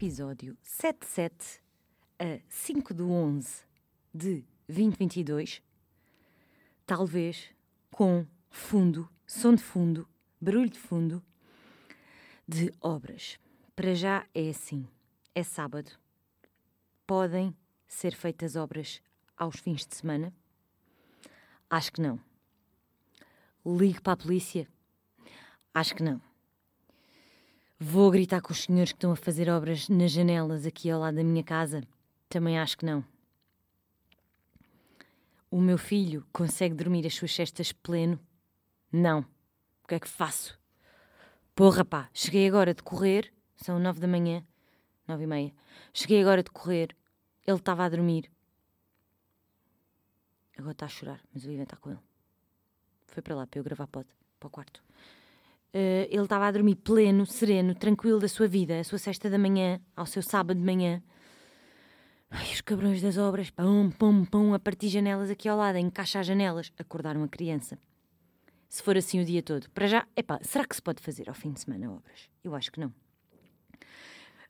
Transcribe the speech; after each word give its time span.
episódio 0.00 0.56
77 0.62 1.60
a 2.18 2.40
5 2.48 2.94
de 2.94 3.02
11 3.02 3.64
de 4.14 4.46
2022, 4.66 5.62
talvez 6.86 7.50
com 7.90 8.26
fundo, 8.48 9.10
som 9.26 9.54
de 9.54 9.62
fundo, 9.62 10.08
barulho 10.40 10.70
de 10.70 10.78
fundo 10.78 11.22
de 12.48 12.72
obras. 12.80 13.38
Para 13.76 13.94
já 13.94 14.26
é 14.34 14.48
assim, 14.48 14.88
é 15.34 15.42
sábado. 15.42 15.90
Podem 17.06 17.54
ser 17.86 18.14
feitas 18.14 18.56
obras 18.56 19.02
aos 19.36 19.60
fins 19.60 19.84
de 19.84 19.94
semana? 19.94 20.32
Acho 21.68 21.92
que 21.92 22.00
não. 22.00 22.18
Ligue 23.66 24.00
para 24.00 24.14
a 24.14 24.16
polícia? 24.16 24.66
Acho 25.74 25.94
que 25.94 26.02
não. 26.02 26.29
Vou 27.82 28.10
gritar 28.10 28.42
com 28.42 28.52
os 28.52 28.64
senhores 28.64 28.92
que 28.92 28.98
estão 28.98 29.10
a 29.10 29.16
fazer 29.16 29.48
obras 29.48 29.88
nas 29.88 30.10
janelas 30.10 30.66
aqui 30.66 30.90
ao 30.90 31.00
lado 31.00 31.14
da 31.14 31.24
minha 31.24 31.42
casa? 31.42 31.82
Também 32.28 32.58
acho 32.58 32.76
que 32.76 32.84
não. 32.84 33.02
O 35.50 35.58
meu 35.58 35.78
filho 35.78 36.26
consegue 36.30 36.74
dormir 36.74 37.06
as 37.06 37.14
suas 37.14 37.34
cestas 37.34 37.72
pleno? 37.72 38.20
Não. 38.92 39.20
O 39.82 39.88
que 39.88 39.94
é 39.94 39.98
que 39.98 40.06
faço? 40.06 40.60
Porra, 41.54 41.82
pá, 41.82 42.10
cheguei 42.12 42.46
agora 42.46 42.74
de 42.74 42.82
correr, 42.82 43.32
são 43.56 43.78
nove 43.78 43.98
da 43.98 44.06
manhã, 44.06 44.44
nove 45.08 45.24
e 45.24 45.26
meia. 45.26 45.54
Cheguei 45.94 46.20
agora 46.20 46.42
de 46.42 46.50
correr, 46.50 46.94
ele 47.46 47.56
estava 47.56 47.86
a 47.86 47.88
dormir. 47.88 48.30
Agora 50.58 50.72
está 50.72 50.84
a 50.84 50.90
chorar, 50.90 51.22
mas 51.32 51.46
o 51.46 51.50
Ivan 51.50 51.62
está 51.62 51.78
com 51.78 51.92
ele. 51.92 52.00
Foi 53.06 53.22
para 53.22 53.34
lá 53.34 53.46
para 53.46 53.58
eu 53.58 53.64
gravar 53.64 53.86
pod, 53.86 54.06
para 54.38 54.48
o 54.48 54.50
quarto. 54.50 54.82
Uh, 55.72 56.06
ele 56.10 56.22
estava 56.22 56.46
a 56.46 56.50
dormir 56.50 56.74
pleno, 56.74 57.24
sereno, 57.24 57.74
tranquilo 57.74 58.18
da 58.18 58.26
sua 58.26 58.48
vida, 58.48 58.80
a 58.80 58.84
sua 58.84 58.98
sexta 58.98 59.30
da 59.30 59.38
manhã, 59.38 59.80
ao 59.94 60.04
seu 60.04 60.20
sábado 60.20 60.58
de 60.58 60.64
manhã. 60.64 61.00
Ai, 62.28 62.52
os 62.52 62.60
cabrões 62.60 63.00
das 63.00 63.16
obras, 63.16 63.50
pão, 63.50 63.90
pão, 63.90 64.24
pão, 64.24 64.54
a 64.54 64.58
partir 64.58 64.88
janelas 64.88 65.30
aqui 65.30 65.48
ao 65.48 65.56
lado, 65.56 65.76
a 65.76 65.80
encaixar 65.80 66.24
janelas, 66.24 66.72
acordaram 66.78 67.22
a 67.22 67.28
criança. 67.28 67.78
Se 68.68 68.82
for 68.82 68.96
assim 68.96 69.20
o 69.20 69.24
dia 69.24 69.42
todo. 69.42 69.68
Para 69.70 69.86
já, 69.86 70.06
epá, 70.16 70.38
será 70.42 70.64
que 70.64 70.74
se 70.74 70.82
pode 70.82 71.02
fazer 71.02 71.28
ao 71.28 71.34
fim 71.34 71.52
de 71.52 71.60
semana 71.60 71.90
obras? 71.90 72.28
Eu 72.42 72.54
acho 72.54 72.70
que 72.70 72.80
não. 72.80 72.92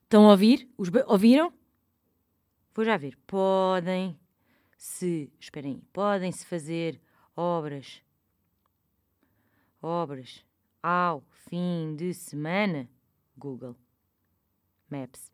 Estão 0.03 0.27
a 0.27 0.31
ouvir? 0.31 0.69
Os 0.77 0.89
ouviram? 1.07 1.53
Vou 2.73 2.85
já 2.85 2.97
ver. 2.97 3.17
Podem 3.25 4.19
se, 4.77 5.31
esperem 5.39 5.73
aí, 5.73 5.83
podem-se 5.93 6.45
fazer 6.45 6.99
obras, 7.35 8.01
obras 9.81 10.43
ao 10.81 11.21
fim 11.49 11.95
de 11.95 12.13
semana? 12.13 12.89
Google. 13.37 13.75
Maps. 14.89 15.31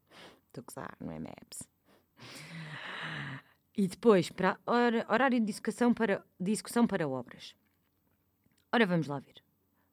Estou 0.47 0.61
a 0.61 0.65
gozar, 0.65 0.97
não 0.99 1.11
é 1.11 1.19
Maps. 1.19 1.63
E 3.75 3.87
depois, 3.87 4.29
para 4.29 4.59
horário 4.65 5.39
de 5.39 5.45
discussão 5.45 5.93
para, 5.93 6.25
discussão 6.39 6.87
para 6.87 7.07
obras. 7.07 7.55
Ora, 8.71 8.85
vamos 8.85 9.07
lá 9.07 9.19
ver. 9.19 9.43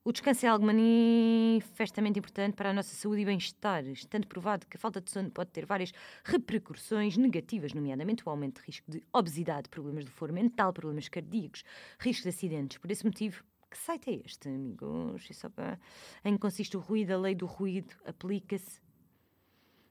O 0.07 0.13
descanso 0.13 0.45
é 0.45 0.49
algo 0.51 0.67
manifestamente 0.67 2.19
importante 2.19 2.55
para 2.55 2.69
a 2.69 2.73
nossa 2.75 2.95
saúde 2.95 3.23
e 3.23 3.25
bem-estar, 3.25 3.87
estando 3.87 4.27
provado 4.27 4.67
que 4.67 4.77
a 4.77 4.81
falta 4.81 5.01
de 5.01 5.11
sono 5.11 5.31
pode 5.31 5.51
ter 5.51 5.65
várias 5.65 5.93
repercussões 6.23 7.17
negativas, 7.17 7.73
nomeadamente 7.73 8.23
o 8.27 8.29
aumento 8.29 8.61
de 8.61 8.67
risco 8.67 8.91
de 8.91 9.03
obesidade, 9.11 9.71
problemas 9.71 10.05
de 10.05 10.11
foro 10.11 10.35
mental, 10.35 10.75
problemas 10.75 11.09
cardíacos, 11.09 11.65
risco 11.99 12.25
de 12.25 12.29
acidentes. 12.29 12.77
Por 12.77 12.91
esse 12.91 13.03
motivo, 13.03 13.43
que 13.75 13.79
site 13.79 14.11
é 14.11 14.23
este, 14.25 14.49
amigos? 14.49 15.27
É 15.29 15.33
só 15.35 15.51
para... 15.51 15.79
Em 16.25 16.35
que 16.35 16.39
consiste 16.39 16.77
o 16.77 16.81
ruído, 16.81 17.13
a 17.13 17.19
lei 17.19 17.35
do 17.35 17.45
ruído 17.45 17.93
aplica-se. 18.07 18.81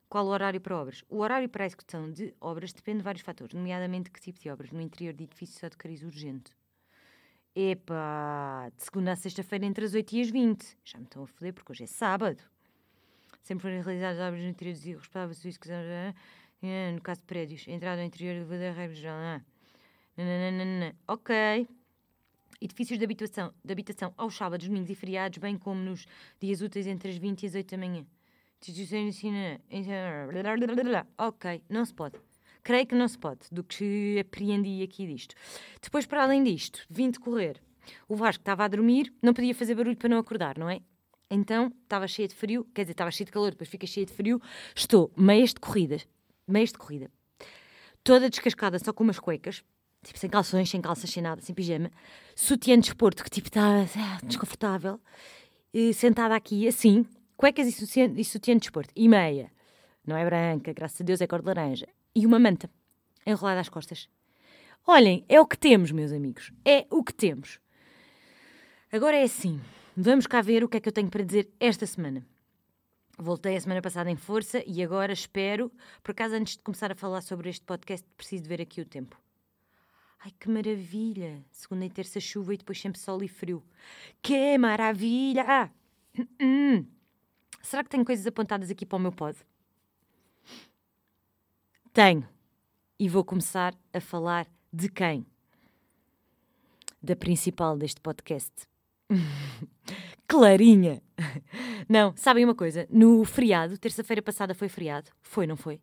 Qual 0.08 0.26
o 0.26 0.30
horário 0.30 0.62
para 0.62 0.78
obras? 0.78 1.04
O 1.10 1.18
horário 1.18 1.50
para 1.50 1.66
a 1.66 1.68
execução 1.68 2.10
de 2.10 2.34
obras 2.40 2.72
depende 2.72 3.00
de 3.00 3.04
vários 3.04 3.24
fatores, 3.24 3.54
nomeadamente 3.54 4.10
que 4.10 4.22
tipo 4.22 4.40
de 4.40 4.50
obras. 4.50 4.72
No 4.72 4.80
interior 4.80 5.14
de 5.14 5.26
edifícios 5.26 5.60
só 5.60 5.68
de 5.68 5.76
cariz 5.76 6.02
urgente. 6.02 6.52
Epá, 7.54 8.72
de 8.76 8.84
segunda 8.84 9.12
a 9.12 9.16
sexta-feira 9.18 9.66
entre 9.66 9.86
as 9.86 9.94
8 9.94 10.16
e 10.16 10.22
as 10.22 10.30
20. 10.30 10.78
Já 10.86 10.98
me 10.98 11.04
estão 11.04 11.24
a 11.24 11.28
foder 11.28 11.54
porque 11.54 11.72
hoje 11.74 11.84
é 11.84 11.88
sábado. 11.88 12.42
Sempre 13.42 13.64
foram 13.64 13.82
realizadas 13.82 14.20
obras 14.26 14.42
no 14.42 14.50
interior 14.50 14.74
dos 14.74 14.84
responsáveis 14.86 15.38
serviços 15.38 15.62
que 15.62 15.70
no 16.94 17.02
caso 17.02 17.20
de 17.20 17.28
prédios. 17.28 17.68
Entrada 17.68 17.98
no 17.98 18.08
interior 18.08 18.46
do 18.46 18.50
regra 18.50 18.96
geral. 18.96 19.42
Ok. 21.06 21.68
Edifícios 22.64 22.98
de 22.98 23.04
habitação, 23.04 23.54
de 23.62 23.74
habitação 23.74 24.14
aos 24.16 24.38
sábados, 24.38 24.66
domingos 24.66 24.90
e 24.90 24.96
feriados, 24.96 25.38
bem 25.38 25.58
como 25.58 25.82
nos 25.82 26.06
dias 26.40 26.62
úteis 26.62 26.88
entre 26.88 27.10
as 27.10 27.18
20 27.18 27.44
e 27.44 27.48
as 27.48 27.56
8 27.56 27.72
da 27.72 27.78
manhã. 27.78 28.06
Ok, 31.18 31.62
não 31.68 31.84
se 31.84 31.94
pode. 31.94 32.18
Creio 32.64 32.88
que 32.88 32.96
não 32.96 33.06
se 33.06 33.18
pode, 33.18 33.42
do 33.52 33.66
que 33.66 34.18
apreendi 34.18 34.82
aqui 34.82 35.06
disto. 35.06 35.36
Depois, 35.82 36.06
para 36.06 36.24
além 36.24 36.42
disto, 36.42 36.86
vim 36.90 37.12
de 37.12 37.20
correr. 37.20 37.62
O 38.08 38.16
Vasco 38.16 38.42
estava 38.42 38.64
a 38.64 38.70
dormir, 38.70 39.14
não 39.22 39.34
podia 39.34 39.54
fazer 39.54 39.76
barulho 39.76 39.98
para 39.98 40.08
não 40.08 40.18
acordar, 40.18 40.58
não 40.58 40.70
é? 40.70 40.80
Então, 41.30 41.70
estava 41.84 42.08
cheia 42.08 42.30
de 42.30 42.36
frio, 42.36 42.66
quer 42.74 42.84
dizer, 42.84 42.94
estava 42.94 43.12
cheia 43.12 43.26
de 43.26 43.32
calor, 43.34 43.52
depois 43.52 43.70
fica 43.70 43.86
cheia 43.86 44.06
de 44.06 44.14
frio. 44.14 44.42
Estou 44.74 45.12
meias 45.18 45.50
de 45.50 45.60
corrida, 45.60 45.98
meias 46.48 46.72
de 46.72 46.78
corrida, 46.78 47.12
toda 48.06 48.30
descascada, 48.30 48.80
só 48.80 48.94
com 48.94 49.04
umas 49.04 49.20
cuecas, 49.20 49.66
tipo 50.04 50.20
sem 50.20 50.30
calções, 50.30 50.70
sem 50.70 50.82
calças, 50.82 51.10
sem 51.10 51.24
nada, 51.24 51.42
sem 51.42 51.56
pijama, 51.56 51.92
sutiã 52.36 52.78
de 52.80 52.88
esporte, 52.88 53.24
que 53.24 53.30
tipo 53.30 53.48
está 53.48 53.82
ah, 53.82 54.20
desconfortável, 54.24 55.00
e 55.74 55.94
sentada 55.94 56.36
aqui, 56.36 56.68
assim, 56.68 57.06
cuecas 57.36 57.68
e 57.68 57.72
sutiã, 57.72 58.12
e 58.16 58.24
sutiã 58.24 58.54
de 58.56 58.62
desporto, 58.62 58.92
e 58.96 59.08
meia. 59.08 59.52
Não 60.06 60.18
é 60.18 60.26
branca, 60.26 60.74
graças 60.74 61.00
a 61.02 61.04
Deus 61.04 61.22
é 61.22 61.28
cor 61.28 61.42
de 61.42 61.48
laranja 61.48 61.88
e 62.14 62.26
uma 62.26 62.38
manta 62.38 62.70
enrolada 63.26 63.62
às 63.62 63.70
costas. 63.70 64.10
Olhem, 64.86 65.24
é 65.30 65.40
o 65.40 65.48
que 65.48 65.58
temos, 65.58 65.92
meus 65.92 66.12
amigos. 66.12 66.52
É 66.66 66.86
o 66.90 67.04
que 67.04 67.14
temos. 67.14 67.60
Agora 68.92 69.16
é 69.16 69.24
assim. 69.24 69.62
Vamos 69.96 70.28
cá 70.28 70.42
ver 70.42 70.64
o 70.64 70.68
que 70.68 70.78
é 70.78 70.80
que 70.80 70.90
eu 70.90 70.94
tenho 70.94 71.10
para 71.10 71.24
dizer 71.24 71.50
esta 71.60 71.86
semana. 71.86 72.26
Voltei 73.18 73.56
a 73.56 73.62
semana 73.62 73.82
passada 73.82 74.10
em 74.10 74.16
força 74.16 74.64
e 74.66 74.84
agora 74.84 75.14
espero, 75.14 75.72
por 76.02 76.12
acaso 76.12 76.36
antes 76.36 76.58
de 76.58 76.64
começar 76.64 76.92
a 76.92 76.96
falar 76.96 77.22
sobre 77.22 77.50
este 77.50 77.64
podcast, 77.64 78.06
preciso 78.18 78.44
ver 78.46 78.60
aqui 78.60 78.82
o 78.82 78.86
tempo. 78.86 79.16
Ai, 80.26 80.32
que 80.40 80.50
maravilha! 80.50 81.44
Segunda 81.52 81.84
e 81.84 81.90
terça 81.90 82.18
chuva 82.18 82.54
e 82.54 82.58
depois 82.58 82.80
sempre 82.80 82.98
sol 82.98 83.22
e 83.22 83.28
frio. 83.28 83.62
Que 84.22 84.58
maravilha! 84.58 85.70
Hum, 86.18 86.28
hum. 86.42 86.86
Será 87.62 87.84
que 87.84 87.90
tenho 87.90 88.06
coisas 88.06 88.26
apontadas 88.26 88.72
aqui 88.72 88.86
para 88.86 88.96
o 88.96 89.02
meu 89.02 89.12
pod? 89.12 89.38
Tenho. 91.92 92.26
E 92.98 93.10
vou 93.10 93.26
começar 93.26 93.76
a 93.92 94.00
falar 94.00 94.48
de 94.72 94.88
quem? 94.88 95.26
Da 97.02 97.18
principal 97.18 97.78
deste 97.78 98.00
podcast. 98.00 98.54
Clarinha! 100.26 101.04
Não, 101.90 102.16
sabem 102.16 102.46
uma 102.46 102.56
coisa? 102.56 102.88
No 102.90 103.26
feriado, 103.26 103.78
terça-feira 103.78 104.22
passada 104.22 104.56
foi 104.56 104.70
feriado. 104.70 105.12
Foi, 105.22 105.46
não 105.46 105.58
foi? 105.58 105.82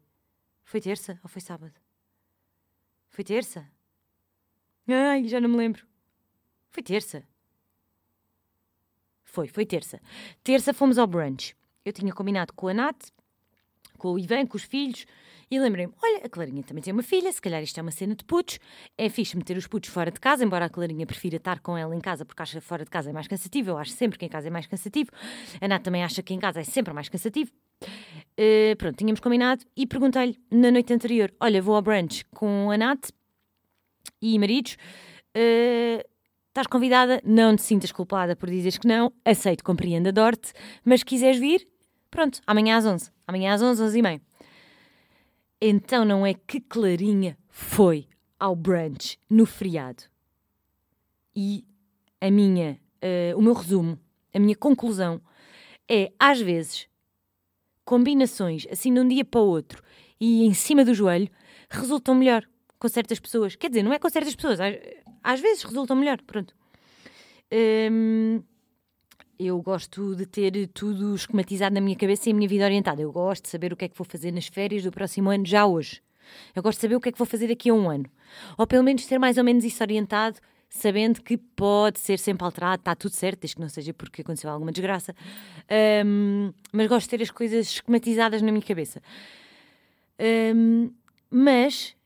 Foi 0.65 0.81
terça 0.81 1.21
ou 1.22 1.28
foi 1.28 1.43
sábado? 1.43 1.75
Foi 3.11 3.22
terça? 3.22 3.69
Ai, 4.93 5.28
já 5.28 5.41
não 5.41 5.49
me 5.49 5.56
lembro. 5.56 5.87
Foi 6.71 6.83
terça. 6.83 7.22
Foi, 9.25 9.47
foi 9.48 9.65
terça. 9.65 10.01
Terça 10.42 10.75
fomos 10.75 10.98
ao 10.98 11.07
brunch. 11.07 11.54
Eu 11.84 11.92
tinha 11.92 12.13
combinado 12.13 12.53
com 12.53 12.69
a 12.69 12.75
Nath, 12.75 13.10
com 13.97 14.13
o 14.13 14.19
Ivan, 14.19 14.47
com 14.47 14.57
os 14.57 14.65
filhos, 14.65 15.07
e 15.51 15.59
lembrei-me, 15.59 15.92
olha, 16.01 16.25
a 16.25 16.28
Clarinha 16.28 16.63
também 16.63 16.83
tem 16.83 16.92
uma 16.92 17.03
filha, 17.03 17.31
se 17.33 17.41
calhar 17.41 17.63
isto 17.63 17.78
é 17.78 17.83
uma 17.83 17.91
cena 17.91 18.15
de 18.15 18.25
putos, 18.25 18.59
é 18.97 19.09
fixe 19.09 19.37
meter 19.37 19.57
os 19.57 19.66
putos 19.66 19.91
fora 19.91 20.10
de 20.10 20.21
casa, 20.21 20.45
embora 20.45 20.66
a 20.66 20.69
Clarinha 20.69 21.04
prefira 21.07 21.36
estar 21.36 21.59
com 21.60 21.77
ela 21.77 21.95
em 21.95 22.01
casa 22.01 22.25
porque 22.25 22.41
acha 22.41 22.60
fora 22.60 22.84
de 22.84 22.91
casa 22.91 23.10
é 23.10 23.13
mais 23.13 23.27
cansativo, 23.27 23.71
eu 23.71 23.78
acho 23.78 23.91
sempre 23.91 24.16
que 24.19 24.25
em 24.25 24.28
casa 24.28 24.47
é 24.47 24.51
mais 24.51 24.66
cansativo, 24.66 25.10
a 25.60 25.66
Nath 25.66 25.83
também 25.83 26.04
acha 26.04 26.22
que 26.22 26.33
em 26.33 26.39
casa 26.39 26.60
é 26.60 26.65
sempre 26.65 26.95
mais 26.95 27.09
cansativo. 27.09 27.51
Uh, 27.83 28.77
pronto, 28.77 28.97
tínhamos 28.97 29.21
combinado 29.21 29.65
e 29.77 29.86
perguntei-lhe 29.86 30.39
na 30.51 30.71
noite 30.71 30.93
anterior, 30.93 31.34
olha, 31.41 31.60
vou 31.60 31.75
ao 31.75 31.83
brunch 31.83 32.25
com 32.33 32.71
a 32.71 32.78
Nath 32.78 33.10
e 34.21 34.39
maridos, 34.39 34.77
uh, 35.37 36.09
estás 36.49 36.67
convidada, 36.67 37.21
não 37.25 37.57
te 37.57 37.63
sintas 37.63 37.93
culpada 37.93 38.34
por 38.34 38.51
dizeres 38.51 38.78
que 38.78 38.87
não, 38.87 39.13
aceito, 39.25 39.65
compreendo, 39.65 40.09
adoro-te, 40.09 40.53
mas 40.84 41.03
quiseres 41.03 41.39
vir, 41.39 41.67
pronto, 42.11 42.41
amanhã 42.47 42.77
às 42.77 42.87
11, 42.87 43.11
amanhã 43.27 43.55
às 43.55 43.63
11, 43.63 43.83
11 43.83 43.99
e 43.99 44.03
meia. 44.03 44.22
Então 45.61 46.05
não 46.05 46.27
é 46.27 46.34
que 46.34 46.61
Clarinha 46.61 47.37
foi 47.49 48.09
ao 48.39 48.57
brunch 48.57 49.19
no 49.28 49.45
feriado. 49.45 50.05
E 51.37 51.65
a 52.21 52.31
minha, 52.31 52.81
uh, 53.03 53.39
o 53.39 53.43
meu 53.43 53.53
resumo, 53.53 53.99
a 54.34 54.39
minha 54.39 54.57
conclusão 54.57 55.21
é, 55.89 56.13
às 56.19 56.41
vezes, 56.41 56.89
combinações 57.84 58.67
assim 58.71 58.95
de 58.95 59.01
um 59.01 59.09
dia 59.09 59.25
para 59.25 59.41
o 59.41 59.47
outro 59.47 59.83
e 60.21 60.45
em 60.45 60.55
cima 60.55 60.84
do 60.84 60.95
joelho 60.95 61.28
resultam 61.69 62.15
melhor 62.15 62.47
com 62.80 62.88
certas 62.88 63.21
pessoas. 63.21 63.54
Quer 63.54 63.68
dizer, 63.68 63.82
não 63.82 63.92
é 63.92 63.98
com 63.98 64.09
certas 64.09 64.34
pessoas, 64.34 64.59
às, 64.59 64.74
às 65.22 65.38
vezes 65.38 65.62
resultam 65.62 65.94
melhor, 65.94 66.21
pronto. 66.22 66.54
Um, 67.92 68.42
eu 69.38 69.60
gosto 69.62 70.15
de 70.16 70.27
ter 70.27 70.66
tudo 70.68 71.15
esquematizado 71.15 71.74
na 71.74 71.80
minha 71.80 71.97
cabeça 71.97 72.28
e 72.28 72.32
a 72.32 72.34
minha 72.34 72.48
vida 72.48 72.65
orientada. 72.65 73.00
Eu 73.00 73.12
gosto 73.12 73.44
de 73.44 73.50
saber 73.50 73.72
o 73.72 73.77
que 73.77 73.84
é 73.84 73.88
que 73.88 73.97
vou 73.97 74.04
fazer 74.04 74.32
nas 74.32 74.47
férias 74.47 74.82
do 74.82 74.91
próximo 74.91 75.30
ano, 75.30 75.47
já 75.47 75.66
hoje. 75.66 76.03
Eu 76.54 76.62
gosto 76.62 76.78
de 76.78 76.82
saber 76.82 76.97
o 76.97 77.00
que 77.00 77.10
é 77.10 77.12
que 77.12 77.18
vou 77.18 77.27
fazer 77.27 77.48
daqui 77.48 77.71
a 77.71 77.74
um 77.74 77.88
ano. 77.88 78.06
Ou 78.56 78.66
pelo 78.66 78.83
menos 78.83 79.04
ter 79.06 79.18
mais 79.18 79.36
ou 79.36 79.44
menos 79.44 79.65
isso 79.65 79.83
orientado, 79.83 80.38
sabendo 80.68 81.21
que 81.21 81.36
pode 81.36 81.98
ser 81.98 82.18
sempre 82.18 82.44
alterado, 82.44 82.80
está 82.80 82.94
tudo 82.94 83.12
certo, 83.12 83.41
desde 83.41 83.56
que 83.56 83.62
não 83.62 83.68
seja 83.68 83.92
porque 83.92 84.22
aconteceu 84.22 84.50
alguma 84.50 84.72
desgraça. 84.72 85.15
Um, 86.04 86.53
mas 86.72 86.86
gosto 86.86 87.06
de 87.06 87.10
ter 87.10 87.22
as 87.22 87.30
coisas 87.30 87.66
esquematizadas 87.66 88.41
na 88.41 88.53
minha 88.53 88.65
cabeça. 88.65 89.03
Um, 90.54 90.92
mas 91.30 91.97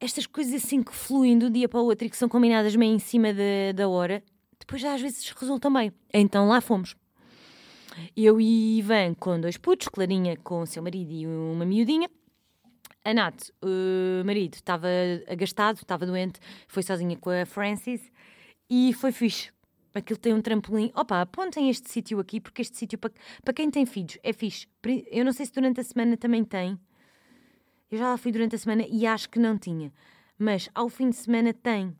estas 0.00 0.26
coisas 0.26 0.54
assim 0.54 0.82
que 0.82 0.94
fluem 0.94 1.38
de 1.38 1.46
um 1.46 1.50
dia 1.50 1.68
para 1.68 1.80
o 1.80 1.84
outro 1.84 2.06
e 2.06 2.10
que 2.10 2.16
são 2.16 2.28
combinadas 2.28 2.74
meio 2.76 2.94
em 2.94 2.98
cima 2.98 3.32
da, 3.32 3.72
da 3.74 3.88
hora, 3.88 4.22
depois 4.58 4.80
já 4.80 4.94
às 4.94 5.00
vezes 5.00 5.28
resultam 5.30 5.72
bem. 5.72 5.92
Então 6.12 6.48
lá 6.48 6.60
fomos. 6.60 6.94
Eu 8.16 8.40
e 8.40 8.78
Ivan 8.78 9.14
com 9.14 9.40
dois 9.40 9.56
putos, 9.56 9.88
Clarinha 9.88 10.36
com 10.36 10.60
o 10.60 10.66
seu 10.66 10.82
marido 10.82 11.12
e 11.12 11.26
uma 11.26 11.64
miudinha. 11.64 12.10
A 13.04 13.12
Nath, 13.12 13.50
o 13.62 14.24
marido, 14.24 14.54
estava 14.54 14.88
agastado, 15.28 15.76
estava 15.76 16.06
doente, 16.06 16.40
foi 16.66 16.82
sozinha 16.82 17.16
com 17.16 17.30
a 17.30 17.44
Francis 17.44 18.00
e 18.68 18.92
foi 18.94 19.12
fixe. 19.12 19.52
Aquilo 19.94 20.18
tem 20.18 20.34
um 20.34 20.40
trampolim. 20.40 20.90
Opa, 20.94 21.20
apontem 21.20 21.70
este 21.70 21.88
sítio 21.88 22.18
aqui, 22.18 22.40
porque 22.40 22.62
este 22.62 22.76
sítio, 22.76 22.98
para, 22.98 23.12
para 23.44 23.54
quem 23.54 23.70
tem 23.70 23.86
filhos, 23.86 24.18
é 24.24 24.32
fixe. 24.32 24.66
Eu 25.10 25.24
não 25.24 25.32
sei 25.32 25.46
se 25.46 25.52
durante 25.52 25.80
a 25.80 25.84
semana 25.84 26.16
também 26.16 26.42
tem. 26.42 26.78
Eu 27.90 27.98
já 27.98 28.08
lá 28.08 28.16
fui 28.16 28.32
durante 28.32 28.54
a 28.54 28.58
semana 28.58 28.84
e 28.88 29.06
acho 29.06 29.28
que 29.28 29.38
não 29.38 29.58
tinha. 29.58 29.92
Mas 30.38 30.68
ao 30.74 30.88
fim 30.88 31.10
de 31.10 31.16
semana 31.16 31.52
tem. 31.52 31.96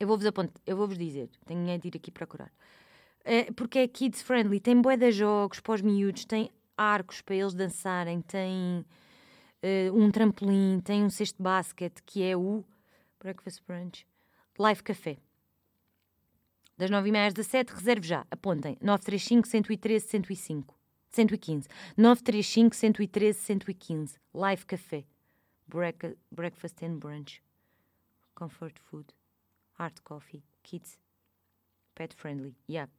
Eu 0.00 0.06
vou-vos 0.06 0.26
apontar, 0.26 0.60
eu 0.66 0.76
vou-vos 0.76 0.96
dizer, 0.96 1.28
tenho 1.44 1.78
de 1.78 1.88
ir 1.88 1.96
aqui 1.96 2.10
procurar. 2.10 2.52
É, 3.24 3.50
porque 3.52 3.80
é 3.80 3.88
kids 3.88 4.22
friendly, 4.22 4.60
tem 4.60 4.80
bué 4.80 4.96
de 4.96 5.10
jogos 5.10 5.60
os 5.66 5.82
miúdos, 5.82 6.24
tem 6.24 6.50
arcos 6.76 7.20
para 7.20 7.34
eles 7.34 7.52
dançarem, 7.52 8.22
tem 8.22 8.84
uh, 9.62 9.94
um 9.94 10.10
trampolim, 10.10 10.80
tem 10.80 11.04
um 11.04 11.10
cesto 11.10 11.36
de 11.38 11.42
basquete 11.42 12.02
que 12.06 12.22
é 12.22 12.36
o 12.36 12.64
Breakfast 13.18 13.62
Brunch 13.66 14.06
Live 14.58 14.82
Café. 14.82 15.18
Das 16.76 16.90
9h30 16.90 17.26
às 17.26 17.34
17 17.34 17.74
reserve 17.74 18.06
já, 18.06 18.24
apontem, 18.30 18.78
935 18.80 19.48
113 19.48 20.06
105. 20.06 20.77
115. 21.10 21.68
935 21.96 22.74
113 22.74 23.38
115. 23.38 24.18
Live 24.34 24.66
Café. 24.66 25.04
Break 25.66 26.16
breakfast 26.30 26.82
and 26.82 26.98
Brunch. 26.98 27.40
Comfort 28.34 28.78
Food. 28.78 29.12
Art 29.78 30.00
Coffee. 30.04 30.42
Kids. 30.62 30.98
Pet 31.94 32.14
Friendly. 32.14 32.54
Yeah. 32.68 32.90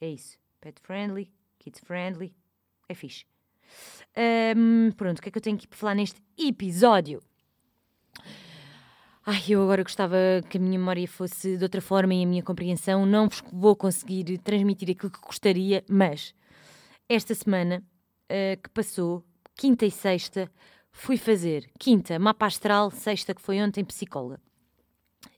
É 0.00 0.08
isso. 0.08 0.38
Pet 0.60 0.80
Friendly. 0.82 1.30
Kids 1.58 1.80
Friendly. 1.80 2.34
É 2.88 2.94
fixe. 2.94 3.24
Um, 4.56 4.90
pronto, 4.92 5.18
o 5.18 5.22
que 5.22 5.28
é 5.28 5.32
que 5.32 5.38
eu 5.38 5.42
tenho 5.42 5.58
para 5.58 5.78
falar 5.78 5.94
neste 5.94 6.20
episódio? 6.36 7.22
Ai, 9.24 9.42
eu 9.48 9.62
agora 9.62 9.82
gostava 9.82 10.16
que 10.48 10.56
a 10.56 10.60
minha 10.60 10.78
memória 10.78 11.06
fosse 11.06 11.56
de 11.56 11.62
outra 11.62 11.80
forma 11.80 12.14
e 12.14 12.24
a 12.24 12.26
minha 12.26 12.42
compreensão. 12.42 13.04
Não 13.06 13.28
vos 13.28 13.42
vou 13.52 13.76
conseguir 13.76 14.38
transmitir 14.38 14.90
aquilo 14.90 15.12
que 15.12 15.20
gostaria, 15.20 15.84
mas 15.88 16.34
esta 17.10 17.34
semana 17.34 17.82
uh, 18.30 18.62
que 18.62 18.70
passou, 18.70 19.24
quinta 19.56 19.84
e 19.84 19.90
sexta, 19.90 20.48
fui 20.92 21.16
fazer 21.16 21.68
quinta, 21.76 22.20
mapa 22.20 22.46
astral, 22.46 22.92
sexta, 22.92 23.34
que 23.34 23.42
foi 23.42 23.60
ontem, 23.60 23.84
psicóloga. 23.84 24.40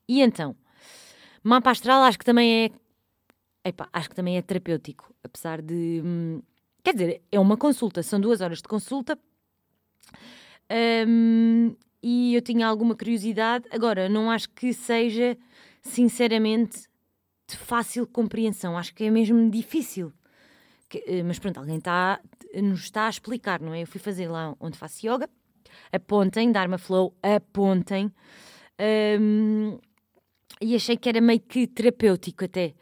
E 0.06 0.20
então, 0.20 0.54
mapa 1.42 1.70
astral 1.70 2.02
acho 2.02 2.18
que 2.18 2.26
também 2.26 2.66
é. 2.66 2.70
Epá, 3.64 3.88
acho 3.90 4.10
que 4.10 4.14
também 4.14 4.36
é 4.36 4.42
terapêutico, 4.42 5.14
apesar 5.24 5.62
de. 5.62 6.02
Hum, 6.04 6.42
quer 6.84 6.92
dizer, 6.92 7.22
é 7.32 7.40
uma 7.40 7.56
consulta, 7.56 8.02
são 8.02 8.20
duas 8.20 8.42
horas 8.42 8.58
de 8.58 8.64
consulta. 8.64 9.18
Um, 11.08 11.74
e 12.02 12.34
eu 12.34 12.42
tinha 12.42 12.66
alguma 12.66 12.94
curiosidade. 12.94 13.66
Agora, 13.70 14.10
não 14.10 14.30
acho 14.30 14.50
que 14.50 14.74
seja, 14.74 15.38
sinceramente, 15.80 16.86
de 17.48 17.56
fácil 17.56 18.06
compreensão. 18.06 18.76
Acho 18.76 18.94
que 18.94 19.04
é 19.04 19.10
mesmo 19.10 19.50
difícil. 19.50 20.12
Que, 20.92 21.02
eh, 21.06 21.22
mas 21.22 21.38
pronto, 21.38 21.56
alguém 21.58 21.78
está, 21.78 22.20
nos 22.54 22.80
está 22.80 23.06
a 23.06 23.08
explicar, 23.08 23.62
não 23.62 23.72
é? 23.72 23.80
Eu 23.80 23.86
fui 23.86 23.98
fazer 23.98 24.28
lá 24.28 24.54
onde 24.60 24.76
faço 24.76 25.06
yoga. 25.06 25.26
Apontem, 25.90 26.52
Dharma 26.52 26.76
Flow, 26.76 27.16
apontem. 27.22 28.12
Um, 29.18 29.78
e 30.60 30.74
achei 30.76 30.98
que 30.98 31.08
era 31.08 31.18
meio 31.18 31.40
que 31.40 31.66
terapêutico 31.66 32.44
até. 32.44 32.74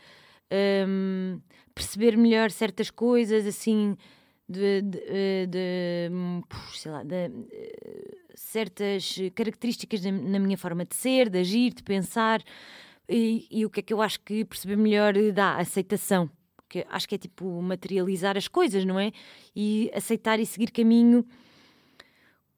Um, 0.89 1.41
perceber 1.73 2.17
melhor 2.17 2.51
certas 2.51 2.91
coisas, 2.91 3.47
assim, 3.47 3.97
de, 4.49 4.83
de, 4.83 4.99
eh, 5.07 5.47
de, 5.47 6.11
sei 6.75 6.91
lá, 6.91 7.05
de, 7.05 7.15
eh, 7.53 8.17
certas 8.35 9.19
características 9.37 10.03
na 10.03 10.41
minha 10.41 10.59
forma 10.59 10.85
de 10.85 10.97
ser, 10.97 11.29
de 11.31 11.39
agir, 11.39 11.75
de 11.75 11.85
pensar. 11.85 12.43
E, 13.09 13.47
e, 13.53 13.65
o 13.65 13.71
que 13.71 13.79
é 13.81 13.83
que 13.85 13.93
eu 13.95 14.03
acho 14.03 14.19
que 14.21 14.45
perceber 14.45 14.77
melhor 14.77 15.15
dá? 15.33 15.57
Aceitação 15.59 16.29
que 16.71 16.87
acho 16.89 17.09
que 17.09 17.17
é 17.17 17.19
tipo 17.19 17.61
materializar 17.61 18.39
as 18.39 18.47
coisas, 18.47 18.85
não 18.85 18.99
é? 18.99 19.13
E 19.55 19.91
aceitar 19.93 20.39
e 20.39 20.47
seguir 20.47 20.71
caminho 20.71 21.27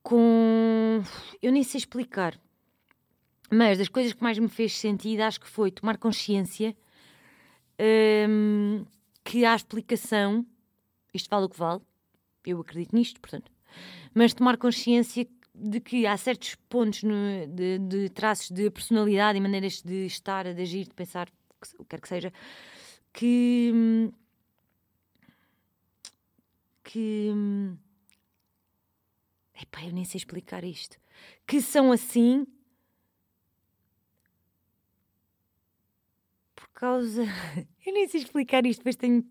com. 0.02 1.02
Eu 1.42 1.50
nem 1.50 1.64
sei 1.64 1.78
explicar. 1.78 2.38
Mas 3.50 3.78
das 3.78 3.88
coisas 3.88 4.12
que 4.12 4.22
mais 4.22 4.38
me 4.38 4.48
fez 4.48 4.76
sentido, 4.78 5.22
acho 5.22 5.40
que 5.40 5.48
foi 5.48 5.70
tomar 5.70 5.98
consciência 5.98 6.76
hum, 8.28 8.84
que 9.24 9.44
há 9.44 9.54
explicação, 9.54 10.46
isto 11.12 11.28
vale 11.28 11.46
o 11.46 11.48
que 11.48 11.58
vale, 11.58 11.80
eu 12.46 12.60
acredito 12.60 12.94
nisto, 12.94 13.20
portanto, 13.20 13.50
mas 14.14 14.32
tomar 14.32 14.56
consciência 14.56 15.26
de 15.54 15.80
que 15.80 16.06
há 16.06 16.16
certos 16.16 16.54
pontos 16.68 17.02
no, 17.02 17.46
de, 17.46 17.78
de, 17.78 18.08
traços 18.08 18.50
de 18.50 18.70
personalidade 18.70 19.36
e 19.36 19.40
maneiras 19.40 19.82
de 19.82 20.06
estar, 20.06 20.52
de 20.52 20.62
agir, 20.62 20.84
de 20.84 20.94
pensar, 20.94 21.28
o 21.78 21.84
que 21.84 21.90
quer 21.90 22.00
que 22.00 22.08
seja, 22.08 22.32
que. 23.12 23.72
que. 26.84 27.30
Epá, 29.60 29.84
eu 29.84 29.92
nem 29.92 30.04
sei 30.04 30.18
explicar 30.18 30.64
isto. 30.64 30.98
Que 31.46 31.60
são 31.60 31.92
assim. 31.92 32.46
Por 36.54 36.68
causa. 36.68 37.24
Eu 37.84 37.92
nem 37.92 38.06
sei 38.08 38.20
explicar 38.20 38.64
isto, 38.64 38.82
mas 38.84 38.96
tenho 38.96 39.24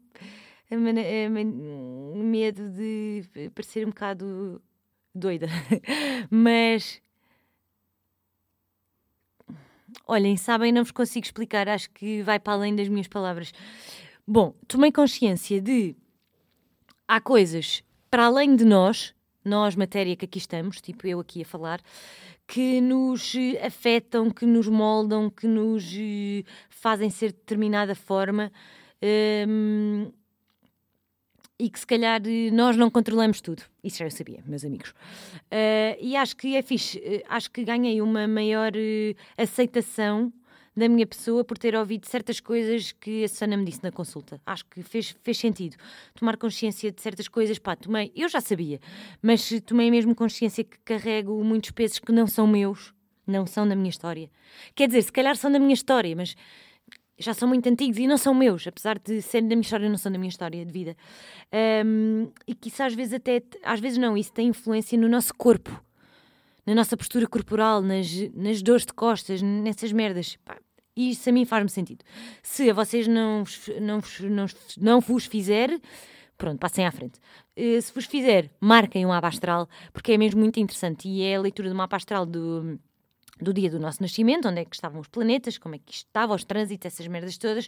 medo 2.23 2.69
de 2.69 3.23
parecer 3.53 3.85
um 3.85 3.89
bocado 3.89 4.61
doida. 5.13 5.47
Mas 6.29 7.01
Olhem, 10.07 10.37
sabem, 10.37 10.71
não 10.71 10.83
vos 10.83 10.91
consigo 10.91 11.25
explicar, 11.25 11.67
acho 11.67 11.89
que 11.91 12.21
vai 12.23 12.39
para 12.39 12.53
além 12.53 12.75
das 12.75 12.87
minhas 12.87 13.07
palavras. 13.07 13.51
Bom, 14.27 14.53
tomei 14.67 14.91
consciência 14.91 15.61
de 15.61 15.95
há 17.07 17.19
coisas 17.19 17.83
para 18.09 18.25
além 18.25 18.55
de 18.55 18.65
nós, 18.65 19.13
nós, 19.43 19.75
matéria 19.75 20.15
que 20.15 20.25
aqui 20.25 20.37
estamos, 20.37 20.81
tipo 20.81 21.07
eu 21.07 21.19
aqui 21.19 21.41
a 21.41 21.45
falar, 21.45 21.81
que 22.47 22.81
nos 22.81 23.33
afetam, 23.65 24.29
que 24.29 24.45
nos 24.45 24.67
moldam, 24.67 25.29
que 25.29 25.47
nos 25.47 25.85
eh, 25.95 26.43
fazem 26.69 27.09
ser 27.09 27.31
de 27.31 27.37
determinada 27.37 27.95
forma. 27.95 28.51
Um, 29.47 30.11
e 31.61 31.69
que 31.69 31.79
se 31.79 31.85
calhar 31.85 32.19
eh, 32.25 32.49
nós 32.51 32.75
não 32.75 32.89
controlamos 32.89 33.39
tudo. 33.39 33.61
Isso 33.83 33.99
já 33.99 34.05
eu 34.05 34.11
sabia, 34.11 34.43
meus 34.47 34.65
amigos. 34.65 34.89
Uh, 34.89 35.95
e 36.01 36.15
acho 36.15 36.35
que 36.35 36.55
é 36.55 36.61
fixe, 36.63 36.97
uh, 36.97 37.21
acho 37.29 37.51
que 37.51 37.63
ganhei 37.63 38.01
uma 38.01 38.27
maior 38.27 38.71
uh, 38.75 39.15
aceitação 39.37 40.33
da 40.75 40.89
minha 40.89 41.05
pessoa 41.05 41.43
por 41.43 41.59
ter 41.59 41.75
ouvido 41.75 42.07
certas 42.07 42.39
coisas 42.39 42.91
que 42.93 43.23
a 43.23 43.27
Susana 43.27 43.57
me 43.57 43.65
disse 43.65 43.83
na 43.83 43.91
consulta. 43.91 44.41
Acho 44.43 44.65
que 44.65 44.81
fez, 44.81 45.15
fez 45.21 45.37
sentido. 45.37 45.75
Tomar 46.15 46.35
consciência 46.35 46.91
de 46.91 46.99
certas 46.99 47.27
coisas, 47.27 47.59
pá, 47.59 47.75
tomei, 47.75 48.11
eu 48.15 48.27
já 48.27 48.41
sabia, 48.41 48.79
mas 49.21 49.51
tomei 49.63 49.91
mesmo 49.91 50.15
consciência 50.15 50.63
que 50.63 50.79
carrego 50.79 51.43
muitos 51.43 51.69
pesos 51.69 51.99
que 51.99 52.11
não 52.11 52.25
são 52.25 52.47
meus, 52.47 52.91
não 53.27 53.45
são 53.45 53.67
da 53.67 53.75
minha 53.75 53.89
história. 53.89 54.31
Quer 54.73 54.87
dizer, 54.87 55.03
se 55.03 55.11
calhar 55.11 55.35
são 55.35 55.51
da 55.51 55.59
minha 55.59 55.73
história, 55.73 56.15
mas 56.15 56.35
já 57.21 57.33
são 57.33 57.47
muito 57.47 57.67
antigos 57.69 57.97
e 57.97 58.07
não 58.07 58.17
são 58.17 58.33
meus, 58.33 58.65
apesar 58.67 58.99
de 58.99 59.21
serem 59.21 59.47
da 59.47 59.55
minha 59.55 59.61
história, 59.61 59.89
não 59.89 59.97
são 59.97 60.11
da 60.11 60.17
minha 60.17 60.29
história 60.29 60.65
de 60.65 60.71
vida. 60.71 60.95
Um, 61.85 62.31
e 62.47 62.55
que 62.55 62.69
isso 62.69 62.83
às 62.83 62.93
vezes 62.93 63.13
até, 63.13 63.41
às 63.63 63.79
vezes 63.79 63.97
não, 63.97 64.17
isso 64.17 64.31
tem 64.33 64.47
influência 64.47 64.97
no 64.97 65.07
nosso 65.07 65.33
corpo, 65.35 65.83
na 66.65 66.75
nossa 66.75 66.97
postura 66.97 67.27
corporal, 67.27 67.81
nas, 67.81 68.07
nas 68.33 68.61
dores 68.61 68.85
de 68.85 68.93
costas, 68.93 69.41
nessas 69.41 69.91
merdas. 69.91 70.37
Pá, 70.43 70.57
isso 70.95 71.29
a 71.29 71.31
mim 71.31 71.45
faz-me 71.45 71.69
sentido. 71.69 72.03
Se 72.43 72.69
a 72.69 72.73
vocês 72.73 73.07
não, 73.07 73.43
não, 73.79 74.01
não, 74.29 74.45
não 74.77 74.99
vos 74.99 75.25
fizer, 75.25 75.79
pronto, 76.37 76.59
passem 76.59 76.85
à 76.85 76.91
frente. 76.91 77.19
Uh, 77.57 77.81
se 77.81 77.93
vos 77.93 78.05
fizer, 78.05 78.49
marquem 78.59 79.05
um 79.05 79.09
mapa 79.09 79.27
astral, 79.27 79.69
porque 79.93 80.13
é 80.13 80.17
mesmo 80.17 80.39
muito 80.41 80.59
interessante. 80.59 81.07
E 81.07 81.23
é 81.23 81.35
a 81.35 81.41
leitura 81.41 81.69
do 81.69 81.75
mapa 81.75 81.95
astral 81.95 82.25
do 82.25 82.79
do 83.39 83.53
dia 83.53 83.69
do 83.69 83.79
nosso 83.79 84.01
nascimento, 84.01 84.47
onde 84.47 84.61
é 84.61 84.65
que 84.65 84.75
estavam 84.75 85.01
os 85.01 85.07
planetas, 85.07 85.57
como 85.57 85.75
é 85.75 85.79
que 85.79 85.93
isto 85.93 86.07
estava, 86.07 86.33
os 86.33 86.43
trânsitos, 86.43 86.85
essas 86.85 87.07
merdas 87.07 87.37
todas, 87.37 87.67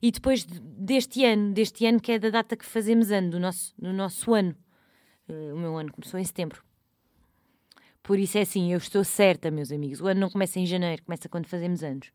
e 0.00 0.10
depois 0.10 0.44
deste 0.44 1.24
ano, 1.24 1.52
deste 1.52 1.86
ano 1.86 2.00
que 2.00 2.12
é 2.12 2.18
da 2.18 2.30
data 2.30 2.56
que 2.56 2.64
fazemos 2.64 3.10
ano, 3.10 3.30
do 3.30 3.40
nosso, 3.40 3.74
do 3.78 3.92
nosso 3.92 4.32
ano. 4.34 4.54
Uh, 5.28 5.54
o 5.54 5.58
meu 5.58 5.76
ano 5.76 5.92
começou 5.92 6.18
em 6.18 6.24
setembro. 6.24 6.62
Por 8.02 8.18
isso 8.18 8.38
é 8.38 8.42
assim, 8.42 8.72
eu 8.72 8.78
estou 8.78 9.04
certa, 9.04 9.50
meus 9.50 9.70
amigos. 9.70 10.00
O 10.00 10.06
ano 10.06 10.20
não 10.20 10.30
começa 10.30 10.58
em 10.58 10.64
janeiro, 10.64 11.02
começa 11.02 11.28
quando 11.28 11.46
fazemos 11.46 11.82
anos. 11.82 12.10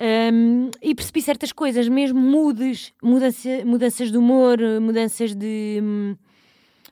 Um, 0.00 0.70
e 0.80 0.94
percebi 0.94 1.20
certas 1.20 1.52
coisas, 1.52 1.86
mesmo 1.88 2.18
mudes, 2.18 2.92
mudança, 3.02 3.64
mudanças 3.64 4.10
de 4.10 4.16
humor, 4.16 4.58
mudanças 4.80 5.34
de 5.34 5.78
hum, 5.82 6.16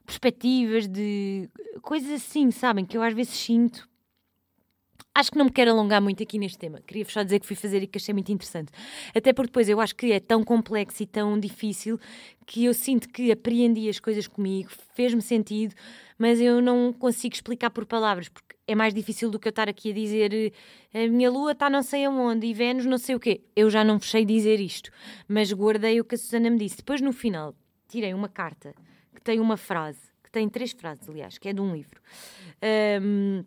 perspectivas, 0.05 0.87
de 0.87 1.49
coisas 1.81 2.11
assim, 2.11 2.51
sabem? 2.51 2.85
Que 2.85 2.97
eu 2.97 3.03
às 3.03 3.15
vezes 3.15 3.33
sinto 3.33 3.89
Acho 5.13 5.33
que 5.33 5.39
não 5.39 5.47
me 5.47 5.51
quero 5.51 5.73
alongar 5.73 6.01
muito 6.01 6.23
aqui 6.23 6.39
neste 6.39 6.57
tema. 6.57 6.81
Queria 6.87 7.05
só 7.05 7.23
dizer 7.23 7.41
que 7.41 7.47
fui 7.47 7.57
fazer 7.57 7.83
e 7.83 7.87
que 7.87 7.99
achei 7.99 8.15
muito 8.15 8.31
interessante. 8.31 8.71
Até 9.15 9.33
porque 9.33 9.49
depois 9.49 9.69
eu 9.69 9.81
acho 9.81 9.95
que 9.97 10.13
é 10.13 10.21
tão 10.21 10.45
complexo 10.45 11.03
e 11.03 11.07
tão 11.07 11.39
difícil 11.39 11.99
que 12.47 12.65
eu 12.65 12.73
sinto 12.73 13.09
que 13.09 13.33
apreendi 13.33 13.89
as 13.89 13.99
coisas 13.99 14.29
comigo, 14.29 14.71
fez-me 14.95 15.21
sentido, 15.21 15.75
mas 16.17 16.41
eu 16.41 16.61
não 16.61 16.93
consigo 16.93 17.35
explicar 17.35 17.71
por 17.71 17.87
palavras, 17.87 18.29
porque 18.29 18.55
é 18.69 18.75
mais 18.75 18.95
difícil 18.95 19.31
do 19.31 19.39
que 19.39 19.49
eu 19.49 19.51
estar 19.51 19.69
aqui 19.69 19.91
a 19.91 19.95
dizer 19.95 20.53
a 20.95 20.99
minha 21.09 21.29
lua 21.29 21.53
está 21.53 21.69
não 21.69 21.83
sei 21.83 22.05
aonde 22.05 22.47
e 22.47 22.55
Vênus 22.55 22.87
não 22.87 22.99
sei 22.99 23.17
o 23.17 23.21
quê. 23.21 23.41
Eu 23.57 23.69
já 23.69 23.83
não 23.83 23.99
fechei 23.99 24.25
dizer 24.25 24.61
isto, 24.61 24.93
mas 25.27 25.53
guardei 25.53 26.01
o 26.01 26.05
que 26.05 26.15
a 26.15 26.19
Susana 26.19 26.49
me 26.51 26.59
disse. 26.59 26.77
Depois 26.77 27.01
no 27.01 27.13
final 27.13 27.53
tirei 27.89 28.15
uma 28.15 28.29
carta 28.29 28.73
que 29.13 29.21
tem 29.21 29.41
uma 29.41 29.57
frase, 29.57 30.01
que 30.23 30.31
tem 30.31 30.49
três 30.49 30.71
frases, 30.71 31.09
aliás, 31.09 31.37
que 31.37 31.49
é 31.49 31.53
de 31.53 31.61
um 31.61 31.75
livro. 31.75 32.01
Um, 33.03 33.45